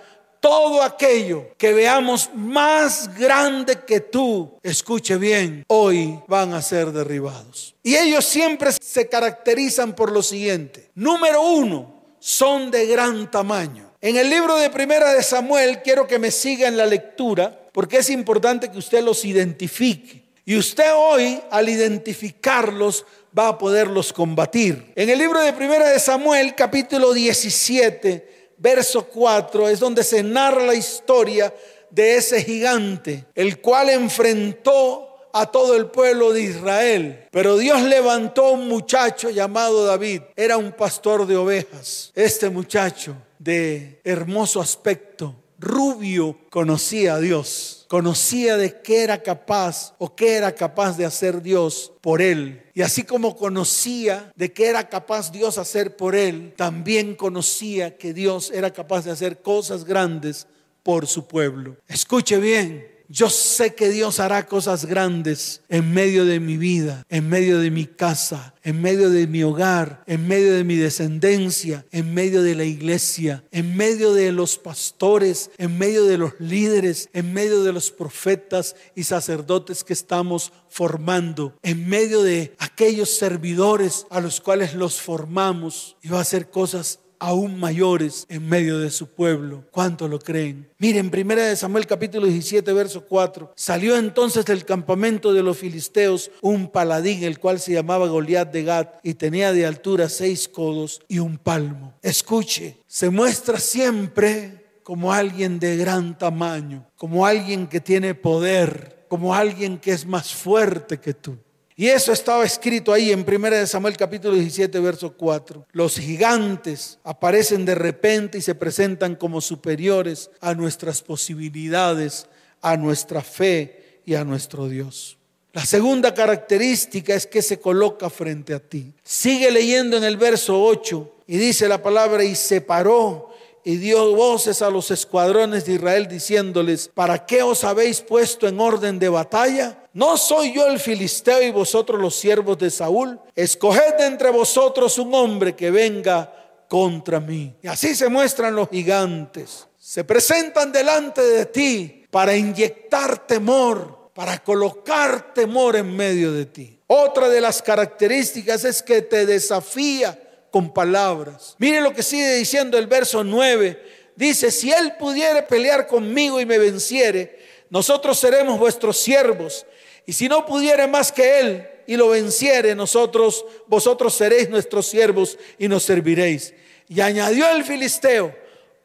todo 0.47 0.81
aquello 0.81 1.49
que 1.57 1.73
veamos 1.73 2.29
más 2.33 3.13
grande 3.17 3.79
que 3.85 3.99
tú, 3.99 4.57
escuche 4.63 5.17
bien, 5.17 5.65
hoy 5.67 6.17
van 6.25 6.53
a 6.53 6.61
ser 6.61 6.93
derribados. 6.93 7.75
Y 7.83 7.97
ellos 7.97 8.23
siempre 8.23 8.71
se 8.71 9.09
caracterizan 9.09 9.93
por 9.93 10.09
lo 10.09 10.23
siguiente. 10.23 10.89
Número 10.95 11.41
uno, 11.41 12.15
son 12.19 12.71
de 12.71 12.85
gran 12.85 13.29
tamaño. 13.29 13.91
En 13.99 14.15
el 14.15 14.29
libro 14.29 14.55
de 14.55 14.69
Primera 14.69 15.11
de 15.11 15.21
Samuel 15.21 15.81
quiero 15.83 16.07
que 16.07 16.17
me 16.17 16.31
siga 16.31 16.69
en 16.69 16.77
la 16.77 16.85
lectura 16.85 17.67
porque 17.73 17.97
es 17.97 18.09
importante 18.09 18.71
que 18.71 18.77
usted 18.77 19.03
los 19.03 19.25
identifique. 19.25 20.23
Y 20.45 20.55
usted 20.55 20.93
hoy, 20.95 21.41
al 21.51 21.67
identificarlos, 21.67 23.05
va 23.37 23.49
a 23.49 23.57
poderlos 23.57 24.13
combatir. 24.13 24.93
En 24.95 25.09
el 25.09 25.19
libro 25.19 25.41
de 25.41 25.51
Primera 25.51 25.89
de 25.89 25.99
Samuel, 25.99 26.55
capítulo 26.55 27.11
17, 27.11 28.36
verso 28.57 29.05
4 29.05 29.69
es 29.69 29.79
donde 29.79 30.03
se 30.03 30.23
narra 30.23 30.65
la 30.65 30.75
historia 30.75 31.53
de 31.89 32.15
ese 32.15 32.43
gigante, 32.43 33.25
el 33.35 33.61
cual 33.61 33.89
enfrentó 33.89 35.07
a 35.33 35.45
todo 35.45 35.75
el 35.75 35.87
pueblo 35.87 36.33
de 36.33 36.41
Israel. 36.41 37.27
Pero 37.31 37.57
Dios 37.57 37.81
levantó 37.83 38.51
un 38.51 38.67
muchacho 38.67 39.29
llamado 39.29 39.85
David. 39.85 40.21
Era 40.35 40.57
un 40.57 40.71
pastor 40.71 41.27
de 41.27 41.37
ovejas. 41.37 42.11
Este 42.15 42.49
muchacho 42.49 43.15
de 43.37 44.01
hermoso 44.03 44.59
aspecto, 44.59 45.35
rubio, 45.59 46.37
conocía 46.49 47.15
a 47.15 47.19
Dios 47.19 47.76
conocía 47.87 48.57
de 48.57 48.81
qué 48.81 49.03
era 49.03 49.21
capaz 49.23 49.95
o 49.97 50.15
qué 50.15 50.35
era 50.35 50.53
capaz 50.53 50.97
de 50.97 51.05
hacer 51.05 51.41
Dios 51.41 51.93
por 52.01 52.21
él. 52.21 52.63
Y 52.73 52.81
así 52.81 53.03
como 53.03 53.35
conocía 53.35 54.31
de 54.35 54.51
qué 54.53 54.67
era 54.67 54.89
capaz 54.89 55.31
Dios 55.31 55.57
hacer 55.57 55.95
por 55.95 56.15
él, 56.15 56.53
también 56.55 57.15
conocía 57.15 57.97
que 57.97 58.13
Dios 58.13 58.51
era 58.53 58.71
capaz 58.71 59.05
de 59.05 59.11
hacer 59.11 59.41
cosas 59.41 59.85
grandes 59.85 60.47
por 60.83 61.07
su 61.07 61.27
pueblo. 61.27 61.77
Escuche 61.87 62.37
bien, 62.37 62.96
yo 63.09 63.29
sé 63.29 63.73
que 63.73 63.89
Dios 63.89 64.19
hará 64.19 64.47
cosas 64.47 64.85
grandes 64.85 65.61
en 65.69 65.93
medio 65.93 66.25
de 66.25 66.39
mi 66.39 66.57
vida, 66.57 67.05
en 67.09 67.29
medio 67.29 67.59
de 67.59 67.71
mi 67.71 67.85
casa, 67.85 68.53
en 68.63 68.81
medio 68.81 69.09
de 69.09 69.27
mi 69.27 69.43
hogar, 69.43 70.03
en 70.07 70.27
medio 70.27 70.53
de 70.53 70.63
mi 70.63 70.75
descendencia, 70.75 71.85
en 71.91 72.13
medio 72.13 72.41
de 72.41 72.55
la 72.55 72.65
iglesia, 72.65 73.43
en 73.51 73.77
medio 73.77 74.13
de 74.13 74.31
los 74.31 74.57
pastores, 74.57 75.51
en 75.57 75.77
medio 75.77 76.05
de 76.05 76.17
los 76.17 76.33
líderes, 76.39 77.09
en 77.13 77.33
medio 77.33 77.63
de 77.63 77.73
los 77.73 77.91
profetas 77.91 78.75
y 78.95 79.03
sacerdotes 79.03 79.83
que 79.83 79.93
estamos 79.93 80.51
formando, 80.69 81.55
en 81.63 81.87
medio 81.87 82.23
de 82.23 82.55
aquellos 82.59 83.09
servidores 83.17 84.05
a 84.09 84.19
los 84.19 84.41
cuales 84.41 84.73
los 84.73 85.01
formamos. 85.01 85.95
Y 86.01 86.09
va 86.09 86.19
a 86.19 86.21
hacer 86.21 86.49
cosas 86.49 86.99
aún 87.19 87.59
mayores 87.59 88.25
en 88.29 88.47
medio 88.47 88.79
de 88.79 88.91
su 88.91 89.07
pueblo. 89.07 89.65
¿Cuánto 89.71 90.07
lo 90.07 90.19
creen? 90.19 90.69
Miren, 90.77 91.09
primera 91.09 91.45
de 91.45 91.55
Samuel 91.55 91.87
capítulo 91.87 92.27
17, 92.27 92.71
verso 92.73 93.05
4. 93.05 93.53
Salió 93.55 93.97
entonces 93.97 94.45
del 94.45 94.65
campamento 94.65 95.33
de 95.33 95.43
los 95.43 95.57
filisteos 95.57 96.31
un 96.41 96.69
paladín, 96.69 97.23
el 97.23 97.39
cual 97.39 97.59
se 97.59 97.73
llamaba 97.73 98.07
Goliat 98.07 98.51
de 98.51 98.63
Gat 98.63 98.99
y 99.03 99.15
tenía 99.15 99.53
de 99.53 99.65
altura 99.65 100.09
seis 100.09 100.47
codos 100.47 101.01
y 101.07 101.19
un 101.19 101.37
palmo. 101.37 101.93
Escuche, 102.01 102.77
se 102.87 103.09
muestra 103.09 103.59
siempre 103.59 104.65
como 104.83 105.11
alguien 105.11 105.59
de 105.59 105.75
gran 105.75 106.17
tamaño, 106.17 106.87
como 106.95 107.25
alguien 107.25 107.67
que 107.67 107.81
tiene 107.81 108.15
poder, 108.15 109.05
como 109.09 109.35
alguien 109.35 109.77
que 109.77 109.91
es 109.91 110.05
más 110.05 110.33
fuerte 110.33 110.99
que 110.99 111.13
tú. 111.13 111.37
Y 111.79 111.89
eso 111.89 112.11
estaba 112.11 112.43
escrito 112.43 112.91
ahí 112.91 113.11
en 113.11 113.23
1 113.23 113.67
Samuel 113.67 113.95
capítulo 113.95 114.33
17, 114.33 114.79
verso 114.79 115.13
4. 115.13 115.67
Los 115.73 115.99
gigantes 115.99 116.97
aparecen 117.03 117.65
de 117.65 117.75
repente 117.75 118.39
y 118.39 118.41
se 118.41 118.55
presentan 118.55 119.15
como 119.15 119.41
superiores 119.41 120.31
a 120.41 120.55
nuestras 120.55 121.03
posibilidades, 121.03 122.25
a 122.63 122.77
nuestra 122.77 123.21
fe 123.21 124.01
y 124.07 124.15
a 124.15 124.23
nuestro 124.23 124.67
Dios. 124.67 125.19
La 125.53 125.67
segunda 125.67 126.15
característica 126.15 127.13
es 127.13 127.27
que 127.27 127.43
se 127.43 127.59
coloca 127.59 128.09
frente 128.09 128.55
a 128.55 128.59
ti. 128.59 128.91
Sigue 129.03 129.51
leyendo 129.51 129.97
en 129.97 130.03
el 130.03 130.17
verso 130.17 130.59
8 130.59 131.17
y 131.27 131.37
dice 131.37 131.67
la 131.67 131.83
palabra 131.83 132.23
y 132.23 132.33
se 132.33 132.59
paró 132.59 133.29
y 133.67 133.75
dio 133.75 134.15
voces 134.15 134.61
a 134.61 134.69
los 134.69 134.91
escuadrones 134.91 135.65
de 135.65 135.73
Israel 135.73 136.07
diciéndoles, 136.07 136.87
¿para 136.87 137.25
qué 137.25 137.43
os 137.43 137.65
habéis 137.65 137.99
puesto 137.99 138.47
en 138.47 138.61
orden 138.61 138.97
de 138.97 139.09
batalla? 139.09 139.83
¿No 139.91 140.15
soy 140.15 140.53
yo 140.53 140.67
el 140.67 140.79
filisteo 140.79 141.41
y 141.41 141.51
vosotros 141.51 141.99
los 141.99 142.15
siervos 142.15 142.57
de 142.57 142.71
Saúl? 142.71 143.19
Escoged 143.35 143.99
entre 143.99 144.29
vosotros 144.29 144.97
un 144.97 145.13
hombre 145.13 145.53
que 145.53 145.69
venga 145.69 146.63
contra 146.69 147.19
mí. 147.19 147.57
Y 147.61 147.67
así 147.67 147.93
se 147.93 148.07
muestran 148.07 148.55
los 148.55 148.69
gigantes. 148.69 149.67
Se 149.77 150.05
presentan 150.05 150.71
delante 150.71 151.21
de 151.21 151.47
ti 151.47 152.05
para 152.09 152.37
inyectar 152.37 153.27
temor, 153.27 154.11
para 154.13 154.41
colocar 154.41 155.33
temor 155.33 155.75
en 155.75 155.93
medio 155.93 156.31
de 156.31 156.45
ti. 156.45 156.79
Otra 156.87 157.27
de 157.27 157.41
las 157.41 157.61
características 157.61 158.63
es 158.63 158.81
que 158.81 159.01
te 159.01 159.25
desafía 159.25 160.17
con 160.57 160.73
palabras. 160.73 161.53
Mire 161.59 161.81
lo 161.81 161.93
que 161.93 162.01
sigue 162.01 162.33
diciendo 162.33 162.79
el 162.79 162.87
verso 162.87 163.23
9. 163.23 163.79
Dice, 164.15 164.49
si 164.49 164.71
él 164.71 164.93
pudiere 164.97 165.43
pelear 165.43 165.85
conmigo 165.85 166.41
y 166.41 166.47
me 166.47 166.57
venciere, 166.57 167.37
nosotros 167.69 168.17
seremos 168.17 168.57
vuestros 168.57 168.97
siervos. 168.97 169.67
Y 170.07 170.13
si 170.13 170.27
no 170.27 170.47
pudiere 170.47 170.87
más 170.87 171.11
que 171.11 171.39
él 171.39 171.69
y 171.85 171.95
lo 171.95 172.09
venciere, 172.09 172.73
nosotros, 172.73 173.45
vosotros 173.67 174.15
seréis 174.15 174.49
nuestros 174.49 174.87
siervos 174.87 175.37
y 175.59 175.67
nos 175.67 175.83
serviréis. 175.83 176.55
Y 176.89 177.01
añadió 177.01 177.47
el 177.51 177.63
filisteo, 177.63 178.35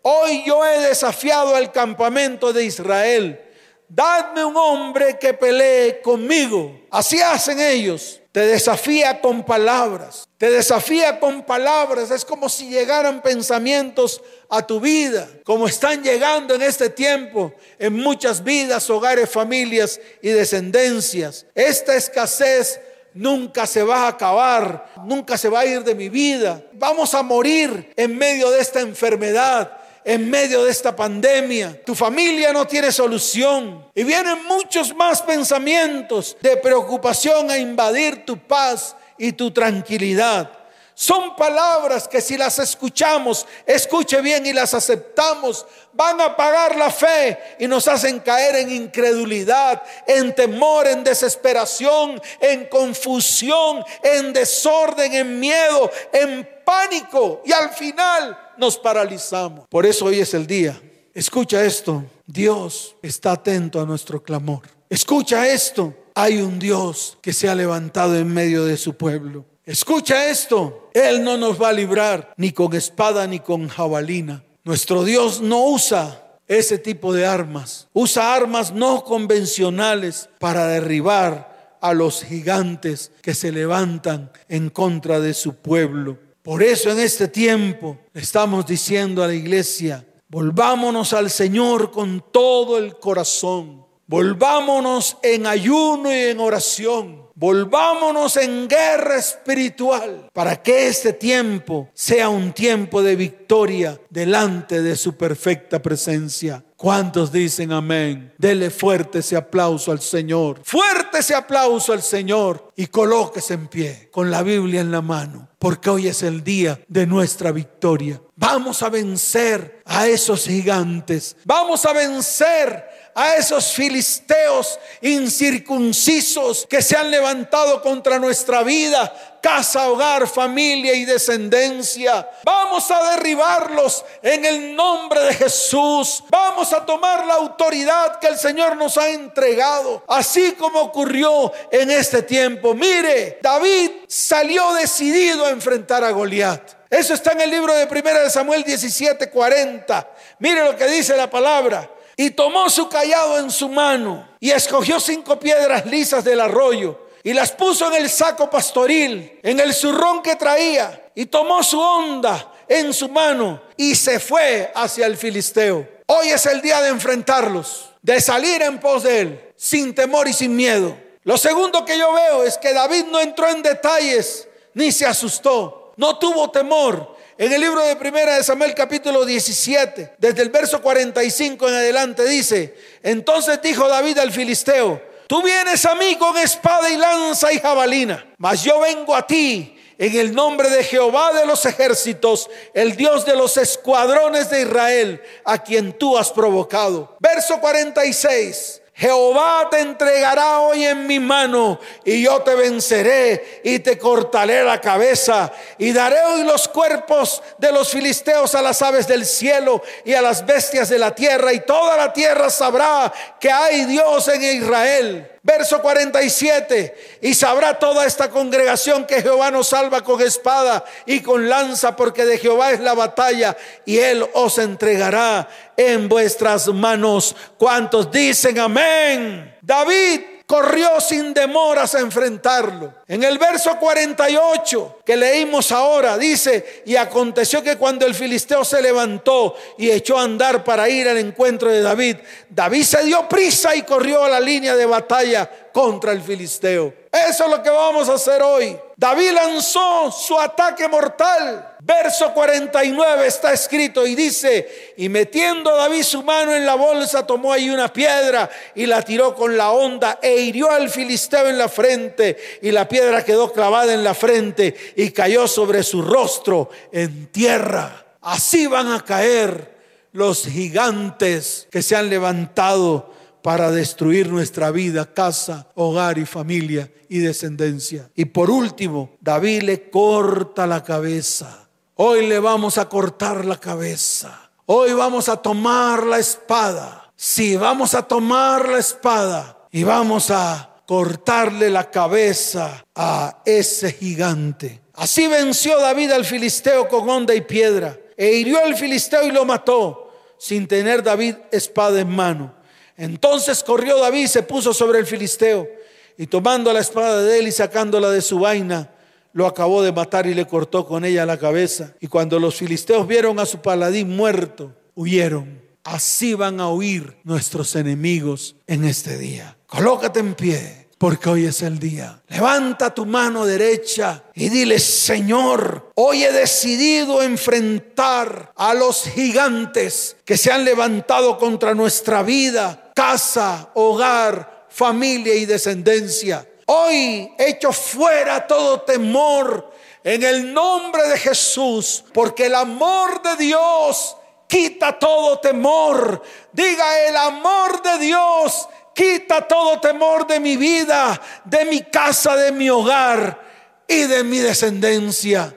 hoy 0.02 0.44
yo 0.44 0.66
he 0.66 0.78
desafiado 0.88 1.56
al 1.56 1.72
campamento 1.72 2.52
de 2.52 2.66
Israel. 2.66 3.40
Dadme 3.88 4.44
un 4.44 4.58
hombre 4.58 5.18
que 5.18 5.32
pelee 5.32 6.02
conmigo. 6.02 6.82
Así 6.90 7.18
hacen 7.22 7.58
ellos. 7.60 8.21
Te 8.32 8.46
desafía 8.46 9.20
con 9.20 9.44
palabras. 9.44 10.26
Te 10.38 10.50
desafía 10.50 11.20
con 11.20 11.42
palabras. 11.42 12.10
Es 12.10 12.24
como 12.24 12.48
si 12.48 12.70
llegaran 12.70 13.20
pensamientos 13.20 14.22
a 14.48 14.66
tu 14.66 14.80
vida, 14.80 15.28
como 15.44 15.68
están 15.68 16.02
llegando 16.02 16.54
en 16.54 16.62
este 16.62 16.88
tiempo 16.88 17.52
en 17.78 17.92
muchas 17.92 18.42
vidas, 18.42 18.88
hogares, 18.88 19.28
familias 19.28 20.00
y 20.22 20.30
descendencias. 20.30 21.44
Esta 21.54 21.94
escasez 21.94 22.80
nunca 23.12 23.66
se 23.66 23.82
va 23.82 24.04
a 24.04 24.08
acabar, 24.08 24.94
nunca 25.04 25.36
se 25.36 25.50
va 25.50 25.60
a 25.60 25.66
ir 25.66 25.84
de 25.84 25.94
mi 25.94 26.08
vida. 26.08 26.64
Vamos 26.72 27.14
a 27.14 27.22
morir 27.22 27.92
en 27.96 28.16
medio 28.16 28.50
de 28.50 28.62
esta 28.62 28.80
enfermedad 28.80 29.81
en 30.04 30.28
medio 30.30 30.64
de 30.64 30.70
esta 30.70 30.94
pandemia. 30.94 31.82
Tu 31.84 31.94
familia 31.94 32.52
no 32.52 32.66
tiene 32.66 32.92
solución. 32.92 33.86
Y 33.94 34.04
vienen 34.04 34.44
muchos 34.46 34.94
más 34.94 35.22
pensamientos 35.22 36.36
de 36.40 36.56
preocupación 36.56 37.50
a 37.50 37.58
invadir 37.58 38.24
tu 38.24 38.38
paz 38.38 38.96
y 39.18 39.32
tu 39.32 39.50
tranquilidad. 39.50 40.62
Son 40.94 41.34
palabras 41.36 42.06
que 42.06 42.20
si 42.20 42.36
las 42.36 42.58
escuchamos, 42.58 43.46
escuche 43.66 44.20
bien 44.20 44.44
y 44.44 44.52
las 44.52 44.74
aceptamos, 44.74 45.66
van 45.94 46.20
a 46.20 46.26
apagar 46.26 46.76
la 46.76 46.90
fe 46.90 47.56
y 47.58 47.66
nos 47.66 47.88
hacen 47.88 48.20
caer 48.20 48.56
en 48.56 48.70
incredulidad, 48.70 49.82
en 50.06 50.34
temor, 50.34 50.86
en 50.86 51.02
desesperación, 51.02 52.20
en 52.40 52.66
confusión, 52.66 53.82
en 54.02 54.32
desorden, 54.34 55.14
en 55.14 55.40
miedo, 55.40 55.90
en 56.12 56.48
pánico 56.64 57.42
y 57.44 57.52
al 57.52 57.70
final 57.70 58.51
nos 58.62 58.78
paralizamos. 58.78 59.66
Por 59.68 59.84
eso 59.84 60.04
hoy 60.04 60.20
es 60.20 60.34
el 60.34 60.46
día. 60.46 60.80
Escucha 61.12 61.64
esto, 61.64 62.04
Dios 62.24 62.94
está 63.02 63.32
atento 63.32 63.80
a 63.80 63.84
nuestro 63.84 64.22
clamor. 64.22 64.62
Escucha 64.88 65.48
esto, 65.48 65.92
hay 66.14 66.40
un 66.40 66.60
Dios 66.60 67.18
que 67.20 67.32
se 67.32 67.48
ha 67.48 67.56
levantado 67.56 68.16
en 68.16 68.32
medio 68.32 68.64
de 68.64 68.76
su 68.76 68.94
pueblo. 68.94 69.44
Escucha 69.66 70.30
esto, 70.30 70.90
Él 70.94 71.24
no 71.24 71.36
nos 71.36 71.60
va 71.60 71.70
a 71.70 71.72
librar 71.72 72.32
ni 72.36 72.52
con 72.52 72.72
espada 72.74 73.26
ni 73.26 73.40
con 73.40 73.66
jabalina. 73.66 74.44
Nuestro 74.62 75.02
Dios 75.02 75.40
no 75.40 75.64
usa 75.64 76.38
ese 76.46 76.78
tipo 76.78 77.12
de 77.12 77.26
armas, 77.26 77.88
usa 77.92 78.32
armas 78.32 78.72
no 78.72 79.02
convencionales 79.02 80.30
para 80.38 80.68
derribar 80.68 81.76
a 81.80 81.94
los 81.94 82.22
gigantes 82.22 83.10
que 83.22 83.34
se 83.34 83.50
levantan 83.50 84.30
en 84.48 84.70
contra 84.70 85.18
de 85.18 85.34
su 85.34 85.56
pueblo. 85.56 86.18
Por 86.42 86.60
eso 86.64 86.90
en 86.90 86.98
este 86.98 87.28
tiempo 87.28 87.98
estamos 88.12 88.66
diciendo 88.66 89.22
a 89.22 89.28
la 89.28 89.34
iglesia, 89.34 90.04
volvámonos 90.28 91.12
al 91.12 91.30
Señor 91.30 91.92
con 91.92 92.24
todo 92.32 92.78
el 92.78 92.98
corazón, 92.98 93.86
volvámonos 94.08 95.18
en 95.22 95.46
ayuno 95.46 96.12
y 96.12 96.18
en 96.18 96.40
oración, 96.40 97.28
volvámonos 97.36 98.36
en 98.38 98.66
guerra 98.66 99.18
espiritual 99.18 100.30
para 100.32 100.60
que 100.60 100.88
este 100.88 101.12
tiempo 101.12 101.90
sea 101.94 102.28
un 102.28 102.52
tiempo 102.52 103.04
de 103.04 103.14
victoria 103.14 104.00
delante 104.10 104.82
de 104.82 104.96
su 104.96 105.16
perfecta 105.16 105.80
presencia. 105.80 106.64
¿Cuántos 106.82 107.30
dicen 107.30 107.70
amén? 107.70 108.34
Dele 108.38 108.68
fuerte 108.68 109.20
ese 109.20 109.36
aplauso 109.36 109.92
al 109.92 110.00
Señor. 110.00 110.62
Fuerte 110.64 111.18
ese 111.18 111.32
aplauso 111.32 111.92
al 111.92 112.02
Señor 112.02 112.72
y 112.74 112.88
colóquese 112.88 113.54
en 113.54 113.68
pie 113.68 114.08
con 114.10 114.32
la 114.32 114.42
Biblia 114.42 114.80
en 114.80 114.90
la 114.90 115.00
mano, 115.00 115.48
porque 115.60 115.90
hoy 115.90 116.08
es 116.08 116.24
el 116.24 116.42
día 116.42 116.80
de 116.88 117.06
nuestra 117.06 117.52
victoria. 117.52 118.20
Vamos 118.34 118.82
a 118.82 118.88
vencer 118.88 119.80
a 119.84 120.08
esos 120.08 120.44
gigantes. 120.44 121.36
Vamos 121.44 121.86
a 121.86 121.92
vencer 121.92 122.84
a 123.14 123.36
esos 123.36 123.72
filisteos 123.72 124.78
incircuncisos 125.00 126.66
que 126.68 126.82
se 126.82 126.96
han 126.96 127.10
levantado 127.10 127.82
contra 127.82 128.18
nuestra 128.18 128.62
vida, 128.62 129.38
casa, 129.42 129.88
hogar, 129.90 130.26
familia 130.26 130.94
y 130.94 131.04
descendencia. 131.04 132.28
Vamos 132.44 132.90
a 132.90 133.12
derribarlos 133.12 134.04
en 134.22 134.44
el 134.44 134.74
nombre 134.74 135.20
de 135.20 135.34
Jesús. 135.34 136.24
Vamos 136.30 136.72
a 136.72 136.86
tomar 136.86 137.26
la 137.26 137.34
autoridad 137.34 138.18
que 138.18 138.28
el 138.28 138.38
Señor 138.38 138.76
nos 138.76 138.96
ha 138.96 139.10
entregado, 139.10 140.04
así 140.08 140.52
como 140.52 140.80
ocurrió 140.80 141.52
en 141.70 141.90
este 141.90 142.22
tiempo. 142.22 142.74
Mire, 142.74 143.38
David 143.42 143.90
salió 144.06 144.72
decidido 144.74 145.44
a 145.44 145.50
enfrentar 145.50 146.04
a 146.04 146.10
Goliat. 146.12 146.82
Eso 146.88 147.14
está 147.14 147.32
en 147.32 147.40
el 147.40 147.50
libro 147.50 147.74
de 147.74 147.86
Primera 147.86 148.20
de 148.20 148.30
Samuel 148.30 148.64
17:40. 148.64 150.06
Mire 150.38 150.64
lo 150.64 150.76
que 150.76 150.86
dice 150.86 151.16
la 151.16 151.28
palabra. 151.28 151.90
Y 152.22 152.30
tomó 152.30 152.70
su 152.70 152.88
callado 152.88 153.40
en 153.40 153.50
su 153.50 153.68
mano 153.68 154.28
y 154.38 154.52
escogió 154.52 155.00
cinco 155.00 155.40
piedras 155.40 155.86
lisas 155.86 156.22
del 156.22 156.40
arroyo 156.40 157.08
y 157.24 157.32
las 157.32 157.50
puso 157.50 157.88
en 157.88 158.00
el 158.00 158.08
saco 158.08 158.48
pastoril, 158.48 159.40
en 159.42 159.58
el 159.58 159.74
zurrón 159.74 160.22
que 160.22 160.36
traía, 160.36 161.10
y 161.16 161.26
tomó 161.26 161.64
su 161.64 161.80
onda 161.80 162.52
en 162.68 162.94
su 162.94 163.08
mano 163.08 163.60
y 163.76 163.96
se 163.96 164.20
fue 164.20 164.70
hacia 164.72 165.06
el 165.06 165.16
filisteo. 165.16 165.84
Hoy 166.06 166.28
es 166.28 166.46
el 166.46 166.62
día 166.62 166.80
de 166.80 166.90
enfrentarlos, 166.90 167.90
de 168.02 168.20
salir 168.20 168.62
en 168.62 168.78
pos 168.78 169.02
de 169.02 169.20
él, 169.20 169.52
sin 169.56 169.92
temor 169.92 170.28
y 170.28 170.32
sin 170.32 170.54
miedo. 170.54 170.96
Lo 171.24 171.36
segundo 171.36 171.84
que 171.84 171.98
yo 171.98 172.12
veo 172.12 172.44
es 172.44 172.56
que 172.56 172.72
David 172.72 173.06
no 173.10 173.18
entró 173.18 173.48
en 173.48 173.62
detalles 173.62 174.46
ni 174.74 174.92
se 174.92 175.06
asustó, 175.06 175.92
no 175.96 176.20
tuvo 176.20 176.52
temor, 176.52 177.11
en 177.38 177.52
el 177.52 177.60
libro 177.60 177.84
de 177.86 177.96
Primera 177.96 178.36
de 178.36 178.44
Samuel 178.44 178.74
capítulo 178.74 179.24
17, 179.24 180.14
desde 180.18 180.42
el 180.42 180.50
verso 180.50 180.82
45 180.82 181.68
en 181.68 181.74
adelante 181.74 182.24
dice, 182.26 182.74
entonces 183.02 183.60
dijo 183.62 183.88
David 183.88 184.18
al 184.18 184.32
filisteo, 184.32 185.00
tú 185.26 185.42
vienes 185.42 185.84
a 185.86 185.94
mí 185.94 186.16
con 186.16 186.36
espada 186.36 186.90
y 186.90 186.96
lanza 186.96 187.52
y 187.52 187.58
jabalina, 187.58 188.26
mas 188.36 188.62
yo 188.62 188.80
vengo 188.80 189.14
a 189.14 189.26
ti 189.26 189.78
en 189.98 190.16
el 190.16 190.34
nombre 190.34 190.68
de 190.68 190.84
Jehová 190.84 191.32
de 191.32 191.46
los 191.46 191.64
ejércitos, 191.64 192.50
el 192.74 192.96
Dios 192.96 193.24
de 193.24 193.36
los 193.36 193.56
escuadrones 193.56 194.50
de 194.50 194.62
Israel, 194.62 195.22
a 195.44 195.62
quien 195.62 195.96
tú 195.96 196.18
has 196.18 196.30
provocado. 196.30 197.16
Verso 197.20 197.60
46. 197.60 198.81
Jehová 198.94 199.68
te 199.70 199.80
entregará 199.80 200.60
hoy 200.60 200.84
en 200.84 201.06
mi 201.06 201.18
mano 201.18 201.80
y 202.04 202.22
yo 202.22 202.42
te 202.42 202.54
venceré 202.54 203.62
y 203.64 203.78
te 203.78 203.98
cortaré 203.98 204.62
la 204.62 204.80
cabeza 204.80 205.50
y 205.78 205.92
daré 205.92 206.20
hoy 206.22 206.42
los 206.42 206.68
cuerpos 206.68 207.42
de 207.56 207.72
los 207.72 207.88
filisteos 207.88 208.54
a 208.54 208.60
las 208.60 208.82
aves 208.82 209.08
del 209.08 209.24
cielo 209.24 209.82
y 210.04 210.12
a 210.12 210.20
las 210.20 210.44
bestias 210.44 210.90
de 210.90 210.98
la 210.98 211.14
tierra 211.14 211.54
y 211.54 211.60
toda 211.60 211.96
la 211.96 212.12
tierra 212.12 212.50
sabrá 212.50 213.10
que 213.40 213.50
hay 213.50 213.86
Dios 213.86 214.28
en 214.28 214.42
Israel. 214.42 215.31
Verso 215.44 215.82
47, 215.82 217.18
y 217.20 217.34
sabrá 217.34 217.76
toda 217.76 218.06
esta 218.06 218.30
congregación 218.30 219.04
que 219.04 219.22
Jehová 219.22 219.50
nos 219.50 219.66
salva 219.66 220.04
con 220.04 220.22
espada 220.22 220.84
y 221.04 221.18
con 221.18 221.48
lanza, 221.48 221.96
porque 221.96 222.24
de 222.24 222.38
Jehová 222.38 222.70
es 222.70 222.78
la 222.78 222.94
batalla, 222.94 223.56
y 223.84 223.98
él 223.98 224.24
os 224.34 224.58
entregará 224.58 225.48
en 225.76 226.08
vuestras 226.08 226.68
manos. 226.68 227.34
¿Cuántos 227.58 228.12
dicen 228.12 228.60
amén? 228.60 229.56
David 229.60 230.20
corrió 230.52 231.00
sin 231.00 231.32
demoras 231.32 231.94
a 231.94 232.00
enfrentarlo. 232.00 232.92
En 233.08 233.22
el 233.22 233.38
verso 233.38 233.78
48 233.78 234.98
que 235.02 235.16
leímos 235.16 235.72
ahora 235.72 236.18
dice, 236.18 236.82
y 236.84 236.94
aconteció 236.94 237.62
que 237.62 237.78
cuando 237.78 238.04
el 238.04 238.14
filisteo 238.14 238.62
se 238.62 238.82
levantó 238.82 239.54
y 239.78 239.90
echó 239.90 240.18
a 240.18 240.24
andar 240.24 240.62
para 240.62 240.90
ir 240.90 241.08
al 241.08 241.16
encuentro 241.16 241.70
de 241.70 241.80
David, 241.80 242.18
David 242.50 242.82
se 242.82 243.02
dio 243.02 243.26
prisa 243.30 243.74
y 243.74 243.80
corrió 243.80 244.24
a 244.24 244.28
la 244.28 244.40
línea 244.40 244.76
de 244.76 244.84
batalla 244.84 245.48
contra 245.72 246.12
el 246.12 246.20
filisteo. 246.20 246.92
Eso 247.10 247.44
es 247.44 247.50
lo 247.50 247.62
que 247.62 247.70
vamos 247.70 248.10
a 248.10 248.14
hacer 248.14 248.42
hoy. 248.42 248.78
David 248.94 249.32
lanzó 249.32 250.12
su 250.12 250.38
ataque 250.38 250.86
mortal. 250.86 251.71
Verso 251.84 252.32
49 252.32 253.26
está 253.26 253.52
escrito 253.52 254.06
y 254.06 254.14
dice, 254.14 254.94
y 254.96 255.08
metiendo 255.08 255.76
David 255.76 256.04
su 256.04 256.22
mano 256.22 256.54
en 256.54 256.64
la 256.64 256.76
bolsa, 256.76 257.26
tomó 257.26 257.52
ahí 257.52 257.70
una 257.70 257.92
piedra 257.92 258.48
y 258.76 258.86
la 258.86 259.02
tiró 259.02 259.34
con 259.34 259.56
la 259.56 259.72
onda 259.72 260.20
e 260.22 260.36
hirió 260.36 260.70
al 260.70 260.88
filisteo 260.88 261.48
en 261.48 261.58
la 261.58 261.68
frente 261.68 262.36
y 262.62 262.70
la 262.70 262.86
piedra 262.86 263.24
quedó 263.24 263.52
clavada 263.52 263.92
en 263.92 264.04
la 264.04 264.14
frente 264.14 264.76
y 264.94 265.10
cayó 265.10 265.48
sobre 265.48 265.82
su 265.82 266.02
rostro 266.02 266.70
en 266.92 267.26
tierra. 267.32 268.06
Así 268.20 268.68
van 268.68 268.92
a 268.92 269.04
caer 269.04 269.74
los 270.12 270.46
gigantes 270.46 271.66
que 271.68 271.82
se 271.82 271.96
han 271.96 272.08
levantado 272.08 273.12
para 273.42 273.72
destruir 273.72 274.28
nuestra 274.28 274.70
vida, 274.70 275.12
casa, 275.12 275.66
hogar 275.74 276.18
y 276.18 276.26
familia 276.26 276.88
y 277.08 277.18
descendencia. 277.18 278.08
Y 278.14 278.26
por 278.26 278.50
último, 278.50 279.16
David 279.20 279.62
le 279.62 279.90
corta 279.90 280.64
la 280.68 280.84
cabeza. 280.84 281.61
Hoy 281.96 282.26
le 282.26 282.38
vamos 282.38 282.78
a 282.78 282.88
cortar 282.88 283.44
la 283.44 283.58
cabeza. 283.58 284.50
Hoy 284.64 284.94
vamos 284.94 285.28
a 285.28 285.36
tomar 285.36 286.06
la 286.06 286.18
espada. 286.18 287.12
Sí, 287.14 287.56
vamos 287.56 287.94
a 287.94 288.02
tomar 288.02 288.68
la 288.68 288.78
espada 288.78 289.58
y 289.70 289.84
vamos 289.84 290.30
a 290.30 290.76
cortarle 290.86 291.68
la 291.68 291.90
cabeza 291.90 292.82
a 292.94 293.42
ese 293.44 293.92
gigante. 293.92 294.80
Así 294.94 295.26
venció 295.26 295.78
David 295.78 296.12
al 296.12 296.24
filisteo 296.24 296.88
con 296.88 297.08
onda 297.08 297.34
y 297.34 297.42
piedra 297.42 297.98
e 298.16 298.32
hirió 298.32 298.64
al 298.64 298.74
filisteo 298.74 299.24
y 299.24 299.30
lo 299.30 299.44
mató 299.44 300.12
sin 300.38 300.66
tener 300.66 301.02
David 301.02 301.36
espada 301.50 302.00
en 302.00 302.08
mano. 302.08 302.54
Entonces 302.96 303.62
corrió 303.62 303.98
David 303.98 304.24
y 304.24 304.28
se 304.28 304.42
puso 304.42 304.72
sobre 304.72 304.98
el 304.98 305.06
filisteo 305.06 305.68
y 306.16 306.26
tomando 306.26 306.72
la 306.72 306.80
espada 306.80 307.22
de 307.22 307.38
él 307.38 307.48
y 307.48 307.52
sacándola 307.52 308.10
de 308.10 308.22
su 308.22 308.38
vaina, 308.38 308.90
lo 309.32 309.46
acabó 309.46 309.82
de 309.82 309.92
matar 309.92 310.26
y 310.26 310.34
le 310.34 310.46
cortó 310.46 310.86
con 310.86 311.04
ella 311.04 311.26
la 311.26 311.38
cabeza. 311.38 311.94
Y 312.00 312.06
cuando 312.06 312.38
los 312.38 312.56
filisteos 312.56 313.06
vieron 313.06 313.38
a 313.38 313.46
su 313.46 313.60
paladín 313.60 314.14
muerto, 314.14 314.74
huyeron. 314.94 315.60
Así 315.84 316.34
van 316.34 316.60
a 316.60 316.68
huir 316.68 317.16
nuestros 317.24 317.74
enemigos 317.74 318.54
en 318.66 318.84
este 318.84 319.18
día. 319.18 319.56
Colócate 319.66 320.20
en 320.20 320.34
pie. 320.34 320.82
porque 321.02 321.28
hoy 321.28 321.46
es 321.46 321.62
el 321.62 321.80
día. 321.80 322.22
Levanta 322.28 322.94
tu 322.94 323.04
mano 323.04 323.44
derecha 323.44 324.22
y 324.36 324.48
dile, 324.50 324.78
Señor, 324.78 325.90
hoy 325.96 326.22
he 326.22 326.30
decidido 326.30 327.24
enfrentar 327.24 328.52
a 328.54 328.72
los 328.72 329.02
gigantes 329.06 330.16
que 330.24 330.36
se 330.36 330.52
han 330.52 330.64
levantado 330.64 331.38
contra 331.38 331.74
nuestra 331.74 332.22
vida, 332.22 332.92
casa, 332.94 333.72
hogar, 333.74 334.68
familia 334.68 335.34
y 335.34 335.44
descendencia. 335.44 336.48
Hoy 336.66 337.32
echo 337.38 337.72
fuera 337.72 338.46
todo 338.46 338.82
temor 338.82 339.70
en 340.04 340.22
el 340.22 340.52
nombre 340.52 341.08
de 341.08 341.18
Jesús, 341.18 342.04
porque 342.12 342.46
el 342.46 342.54
amor 342.54 343.22
de 343.22 343.36
Dios 343.36 344.16
quita 344.48 344.98
todo 344.98 345.38
temor. 345.38 346.22
Diga, 346.52 347.00
el 347.08 347.16
amor 347.16 347.82
de 347.82 347.98
Dios 347.98 348.68
Quita 348.94 349.48
todo 349.48 349.80
temor 349.80 350.26
de 350.26 350.38
mi 350.38 350.56
vida, 350.56 351.20
de 351.44 351.64
mi 351.64 351.80
casa, 351.80 352.36
de 352.36 352.52
mi 352.52 352.68
hogar 352.68 353.40
y 353.88 354.02
de 354.02 354.22
mi 354.22 354.38
descendencia. 354.38 355.54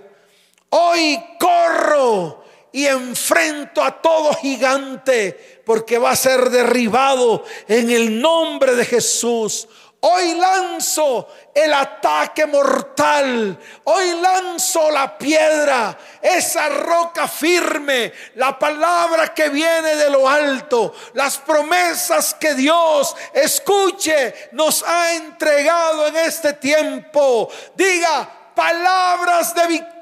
Hoy 0.69 1.21
corro 1.37 2.45
y 2.71 2.85
enfrento 2.85 3.83
a 3.83 4.01
todo 4.01 4.33
gigante 4.35 5.61
porque 5.65 5.97
va 5.97 6.11
a 6.11 6.15
ser 6.15 6.49
derribado 6.49 7.43
en 7.67 7.89
el 7.91 8.21
nombre 8.21 8.75
de 8.75 8.85
Jesús. 8.85 9.67
Hoy 10.07 10.35
lanzo 10.35 11.29
el 11.51 11.73
ataque 11.73 12.45
mortal. 12.45 13.59
Hoy 13.85 14.21
lanzo 14.21 14.91
la 14.91 15.17
piedra, 15.17 15.97
esa 16.21 16.69
roca 16.69 17.27
firme, 17.27 18.13
la 18.35 18.59
palabra 18.59 19.33
que 19.33 19.49
viene 19.49 19.95
de 19.95 20.11
lo 20.11 20.29
alto, 20.29 20.93
las 21.13 21.39
promesas 21.39 22.35
que 22.35 22.53
Dios, 22.53 23.15
escuche, 23.33 24.49
nos 24.51 24.83
ha 24.83 25.15
entregado 25.15 26.05
en 26.05 26.17
este 26.17 26.53
tiempo. 26.53 27.49
Diga 27.73 28.29
palabras 28.53 29.55
de 29.55 29.67
victoria 29.67 29.94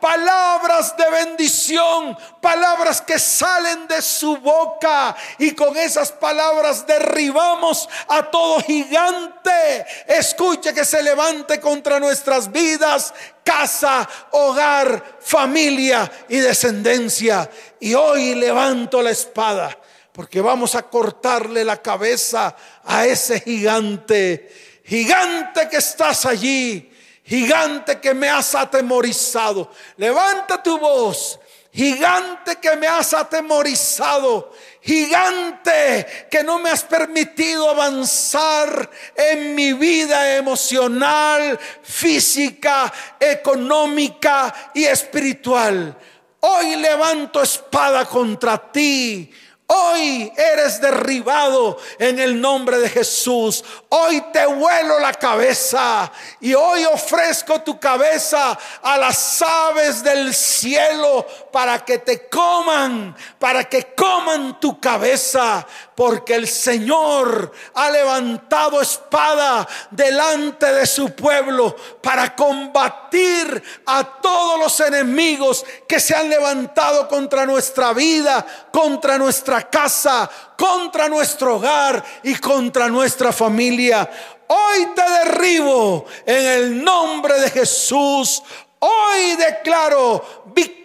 palabras 0.00 0.96
de 0.96 1.10
bendición, 1.10 2.16
palabras 2.40 3.00
que 3.00 3.18
salen 3.18 3.86
de 3.88 4.02
su 4.02 4.36
boca 4.38 5.16
y 5.38 5.52
con 5.52 5.76
esas 5.76 6.12
palabras 6.12 6.86
derribamos 6.86 7.88
a 8.08 8.22
todo 8.30 8.60
gigante. 8.60 9.86
Escuche 10.06 10.74
que 10.74 10.84
se 10.84 11.02
levante 11.02 11.60
contra 11.60 11.98
nuestras 11.98 12.50
vidas, 12.50 13.14
casa, 13.42 14.08
hogar, 14.32 15.18
familia 15.20 16.10
y 16.28 16.38
descendencia. 16.38 17.50
Y 17.80 17.94
hoy 17.94 18.34
levanto 18.34 19.02
la 19.02 19.10
espada 19.10 19.76
porque 20.12 20.40
vamos 20.40 20.74
a 20.74 20.82
cortarle 20.82 21.64
la 21.64 21.82
cabeza 21.82 22.54
a 22.84 23.06
ese 23.06 23.40
gigante. 23.40 24.80
Gigante 24.84 25.68
que 25.68 25.78
estás 25.78 26.26
allí 26.26 26.93
Gigante 27.24 28.00
que 28.00 28.12
me 28.12 28.28
has 28.28 28.54
atemorizado. 28.54 29.70
Levanta 29.96 30.62
tu 30.62 30.78
voz. 30.78 31.40
Gigante 31.72 32.56
que 32.56 32.76
me 32.76 32.86
has 32.86 33.14
atemorizado. 33.14 34.52
Gigante 34.82 36.28
que 36.30 36.44
no 36.44 36.58
me 36.58 36.70
has 36.70 36.84
permitido 36.84 37.70
avanzar 37.70 38.90
en 39.16 39.54
mi 39.54 39.72
vida 39.72 40.36
emocional, 40.36 41.58
física, 41.82 42.92
económica 43.18 44.72
y 44.74 44.84
espiritual. 44.84 45.96
Hoy 46.40 46.76
levanto 46.76 47.42
espada 47.42 48.04
contra 48.04 48.70
ti 48.70 49.32
Hoy 49.66 50.30
eres 50.36 50.78
derribado 50.78 51.78
en 51.98 52.18
el 52.18 52.38
nombre 52.38 52.78
de 52.78 52.88
Jesús. 52.90 53.64
Hoy 53.88 54.22
te 54.30 54.44
vuelo 54.44 54.98
la 55.00 55.14
cabeza 55.14 56.12
y 56.40 56.52
hoy 56.52 56.84
ofrezco 56.84 57.62
tu 57.62 57.80
cabeza 57.80 58.58
a 58.82 58.98
las 58.98 59.40
aves 59.40 60.02
del 60.02 60.34
cielo 60.34 61.26
para 61.54 61.84
que 61.84 61.98
te 61.98 62.28
coman, 62.28 63.14
para 63.38 63.62
que 63.62 63.94
coman 63.94 64.58
tu 64.58 64.80
cabeza, 64.80 65.64
porque 65.94 66.34
el 66.34 66.48
Señor 66.48 67.52
ha 67.74 67.90
levantado 67.92 68.80
espada 68.80 69.64
delante 69.88 70.66
de 70.74 70.84
su 70.84 71.14
pueblo 71.14 71.76
para 72.02 72.34
combatir 72.34 73.62
a 73.86 74.02
todos 74.20 74.58
los 74.58 74.80
enemigos 74.80 75.64
que 75.86 76.00
se 76.00 76.16
han 76.16 76.28
levantado 76.28 77.06
contra 77.06 77.46
nuestra 77.46 77.92
vida, 77.92 78.44
contra 78.72 79.16
nuestra 79.16 79.70
casa, 79.70 80.28
contra 80.58 81.08
nuestro 81.08 81.54
hogar 81.54 82.04
y 82.24 82.34
contra 82.34 82.88
nuestra 82.88 83.30
familia. 83.30 84.10
Hoy 84.48 84.88
te 84.92 85.08
derribo 85.08 86.04
en 86.26 86.46
el 86.46 86.82
nombre 86.82 87.38
de 87.38 87.50
Jesús. 87.50 88.42
Hoy 88.80 89.36
declaro 89.36 90.42
victoria. 90.46 90.83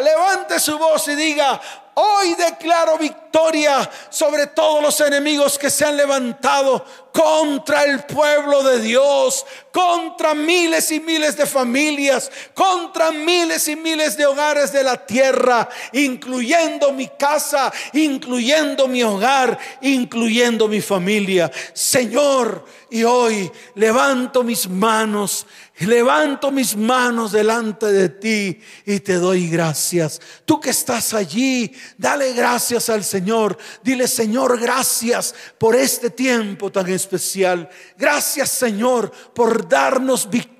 Levante 0.00 0.60
su 0.60 0.78
voz 0.78 1.08
y 1.08 1.16
diga, 1.16 1.60
Hoy 2.02 2.34
declaro 2.34 2.96
victoria 2.96 3.90
sobre 4.08 4.46
todos 4.46 4.82
los 4.82 5.00
enemigos 5.00 5.58
que 5.58 5.68
se 5.68 5.84
han 5.84 5.96
levantado 5.96 6.84
contra 7.12 7.82
el 7.82 8.04
pueblo 8.04 8.62
de 8.62 8.80
Dios, 8.80 9.44
contra 9.72 10.32
miles 10.32 10.90
y 10.92 11.00
miles 11.00 11.36
de 11.36 11.44
familias, 11.44 12.30
contra 12.54 13.10
miles 13.10 13.68
y 13.68 13.76
miles 13.76 14.16
de 14.16 14.24
hogares 14.24 14.72
de 14.72 14.84
la 14.84 15.04
tierra, 15.04 15.68
incluyendo 15.92 16.92
mi 16.92 17.08
casa, 17.08 17.72
incluyendo 17.92 18.86
mi 18.86 19.02
hogar, 19.02 19.58
incluyendo 19.82 20.68
mi 20.68 20.80
familia. 20.80 21.50
Señor, 21.74 22.64
y 22.88 23.02
hoy 23.02 23.50
levanto 23.74 24.42
mis 24.42 24.68
manos 24.68 25.44
levanto 25.86 26.50
mis 26.50 26.76
manos 26.76 27.32
delante 27.32 27.86
de 27.86 28.08
ti 28.08 28.60
y 28.84 29.00
te 29.00 29.14
doy 29.14 29.48
gracias. 29.48 30.20
Tú 30.44 30.60
que 30.60 30.70
estás 30.70 31.14
allí, 31.14 31.72
dale 31.96 32.32
gracias 32.32 32.90
al 32.90 33.02
Señor. 33.02 33.56
Dile, 33.82 34.06
Señor, 34.06 34.60
gracias 34.60 35.34
por 35.58 35.74
este 35.74 36.10
tiempo 36.10 36.70
tan 36.70 36.88
especial. 36.88 37.68
Gracias, 37.96 38.50
Señor, 38.50 39.10
por 39.34 39.68
darnos 39.68 40.28
victoria 40.28 40.59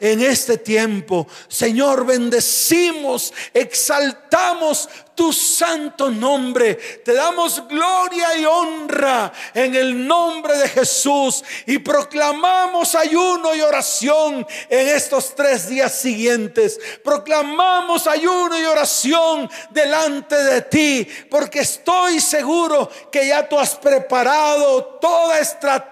en 0.00 0.22
este 0.22 0.58
tiempo. 0.58 1.26
Señor, 1.48 2.06
bendecimos, 2.06 3.32
exaltamos 3.52 4.88
tu 5.16 5.32
santo 5.32 6.08
nombre. 6.08 6.76
Te 6.76 7.12
damos 7.14 7.66
gloria 7.66 8.38
y 8.38 8.44
honra 8.44 9.32
en 9.52 9.74
el 9.74 10.06
nombre 10.06 10.56
de 10.58 10.68
Jesús 10.68 11.42
y 11.66 11.78
proclamamos 11.78 12.94
ayuno 12.94 13.56
y 13.56 13.60
oración 13.60 14.46
en 14.68 14.88
estos 14.88 15.34
tres 15.34 15.68
días 15.68 15.92
siguientes. 15.92 16.78
Proclamamos 17.02 18.06
ayuno 18.06 18.56
y 18.56 18.66
oración 18.66 19.50
delante 19.70 20.36
de 20.36 20.62
ti 20.62 21.08
porque 21.28 21.60
estoy 21.60 22.20
seguro 22.20 22.88
que 23.10 23.26
ya 23.26 23.48
tú 23.48 23.58
has 23.58 23.74
preparado 23.74 24.84
toda 25.00 25.40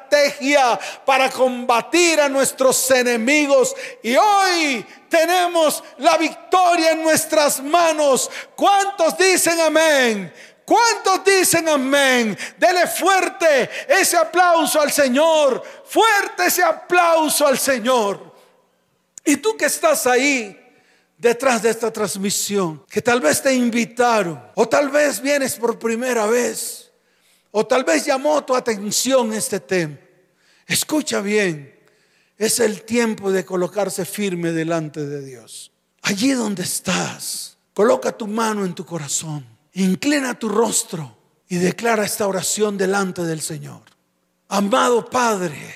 estrategia 0.06 0.78
para 1.04 1.30
combatir 1.30 2.20
a 2.20 2.28
nuestros 2.28 2.90
enemigos 2.90 3.74
y 4.02 4.16
hoy 4.16 4.86
tenemos 5.08 5.82
la 5.98 6.16
victoria 6.16 6.92
en 6.92 7.02
nuestras 7.02 7.62
manos. 7.62 8.30
¿Cuántos 8.54 9.16
dicen 9.18 9.60
amén? 9.60 10.32
¿Cuántos 10.64 11.24
dicen 11.24 11.68
amén? 11.68 12.36
Dele 12.56 12.86
fuerte 12.86 13.70
ese 13.88 14.16
aplauso 14.16 14.80
al 14.80 14.90
Señor. 14.90 15.62
Fuerte 15.84 16.46
ese 16.46 16.62
aplauso 16.62 17.46
al 17.46 17.58
Señor. 17.58 18.34
Y 19.24 19.36
tú 19.36 19.56
que 19.56 19.66
estás 19.66 20.06
ahí 20.06 20.60
detrás 21.16 21.62
de 21.62 21.70
esta 21.70 21.92
transmisión, 21.92 22.84
que 22.90 23.00
tal 23.00 23.20
vez 23.20 23.42
te 23.42 23.54
invitaron, 23.54 24.50
o 24.54 24.68
tal 24.68 24.90
vez 24.90 25.20
vienes 25.20 25.54
por 25.54 25.78
primera 25.78 26.26
vez, 26.26 26.85
o 27.58 27.66
tal 27.66 27.84
vez 27.84 28.04
llamó 28.04 28.44
tu 28.44 28.54
atención 28.54 29.32
este 29.32 29.60
tema. 29.60 29.96
Escucha 30.66 31.22
bien. 31.22 31.74
Es 32.36 32.60
el 32.60 32.82
tiempo 32.82 33.32
de 33.32 33.46
colocarse 33.46 34.04
firme 34.04 34.52
delante 34.52 35.06
de 35.06 35.24
Dios. 35.24 35.72
Allí 36.02 36.32
donde 36.32 36.64
estás, 36.64 37.56
coloca 37.72 38.12
tu 38.12 38.26
mano 38.26 38.66
en 38.66 38.74
tu 38.74 38.84
corazón, 38.84 39.46
inclina 39.72 40.38
tu 40.38 40.50
rostro 40.50 41.16
y 41.48 41.56
declara 41.56 42.04
esta 42.04 42.26
oración 42.26 42.76
delante 42.76 43.22
del 43.22 43.40
Señor. 43.40 43.84
Amado 44.48 45.08
Padre, 45.08 45.74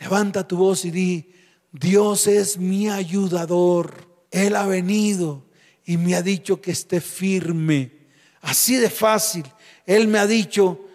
Levanta 0.00 0.48
tu 0.48 0.56
voz 0.56 0.86
y 0.86 0.90
di, 0.90 1.34
Dios 1.72 2.26
es 2.26 2.56
mi 2.56 2.88
ayudador. 2.88 4.08
Él 4.30 4.56
ha 4.56 4.66
venido 4.66 5.44
y 5.84 5.98
me 5.98 6.14
ha 6.14 6.22
dicho 6.22 6.62
que 6.62 6.70
esté 6.70 7.02
firme. 7.02 7.92
Así 8.40 8.76
de 8.76 8.88
fácil. 8.88 9.44
Él 9.84 10.08
me 10.08 10.18
ha 10.20 10.26
dicho, 10.26 10.86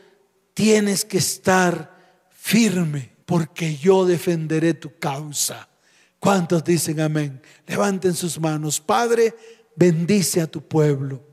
tienes 0.56 1.06
que 1.06 1.20
estar 1.20 2.26
firme 2.32 3.19
porque 3.30 3.78
yo 3.78 4.06
defenderé 4.06 4.74
tu 4.74 4.98
causa. 4.98 5.70
¿Cuántos 6.18 6.64
dicen 6.64 7.00
amén? 7.00 7.44
Levanten 7.68 8.16
sus 8.16 8.40
manos. 8.40 8.80
Padre, 8.80 9.36
bendice 9.76 10.42
a 10.42 10.48
tu 10.48 10.68
pueblo. 10.68 11.24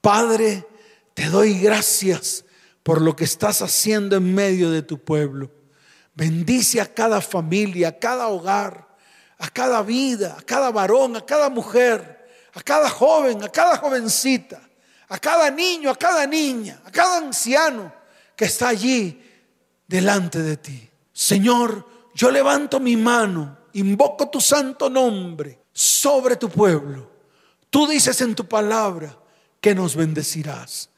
Padre, 0.00 0.66
te 1.14 1.26
doy 1.26 1.60
gracias 1.60 2.44
por 2.82 3.00
lo 3.00 3.14
que 3.14 3.22
estás 3.22 3.62
haciendo 3.62 4.16
en 4.16 4.34
medio 4.34 4.72
de 4.72 4.82
tu 4.82 4.98
pueblo. 4.98 5.52
Bendice 6.16 6.80
a 6.80 6.92
cada 6.92 7.20
familia, 7.20 7.90
a 7.90 7.98
cada 8.00 8.26
hogar, 8.26 8.88
a 9.38 9.48
cada 9.48 9.82
vida, 9.82 10.34
a 10.36 10.42
cada 10.42 10.72
varón, 10.72 11.14
a 11.14 11.24
cada 11.24 11.48
mujer, 11.48 12.26
a 12.54 12.60
cada 12.60 12.90
joven, 12.90 13.44
a 13.44 13.48
cada 13.50 13.76
jovencita, 13.76 14.60
a 15.08 15.18
cada 15.20 15.48
niño, 15.52 15.92
a 15.92 15.96
cada 15.96 16.26
niña, 16.26 16.82
a 16.84 16.90
cada 16.90 17.18
anciano 17.18 17.94
que 18.34 18.46
está 18.46 18.70
allí 18.70 19.22
delante 19.86 20.42
de 20.42 20.56
ti. 20.56 20.85
Señor, 21.16 21.88
yo 22.14 22.30
levanto 22.30 22.78
mi 22.78 22.94
mano, 22.94 23.56
invoco 23.72 24.28
tu 24.28 24.38
santo 24.38 24.90
nombre 24.90 25.60
sobre 25.72 26.36
tu 26.36 26.50
pueblo. 26.50 27.10
Tú 27.70 27.86
dices 27.86 28.20
en 28.20 28.34
tu 28.34 28.46
palabra 28.46 29.18
que 29.58 29.74
nos 29.74 29.96
bendecirás. 29.96 30.90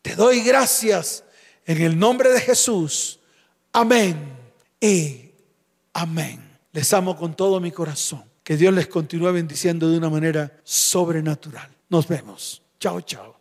Te 0.00 0.16
doy 0.16 0.40
gracias 0.40 1.24
en 1.66 1.82
el 1.82 1.98
nombre 1.98 2.30
de 2.30 2.40
Jesús. 2.40 3.20
Amén 3.70 4.38
y 4.80 5.30
amén. 5.92 6.58
Les 6.72 6.90
amo 6.94 7.14
con 7.14 7.36
todo 7.36 7.60
mi 7.60 7.70
corazón. 7.70 8.24
Que 8.42 8.56
Dios 8.56 8.72
les 8.72 8.86
continúe 8.86 9.30
bendiciendo 9.30 9.90
de 9.90 9.98
una 9.98 10.08
manera 10.08 10.58
sobrenatural. 10.64 11.68
Nos 11.90 12.08
vemos. 12.08 12.62
Chao, 12.80 13.02
chao. 13.02 13.35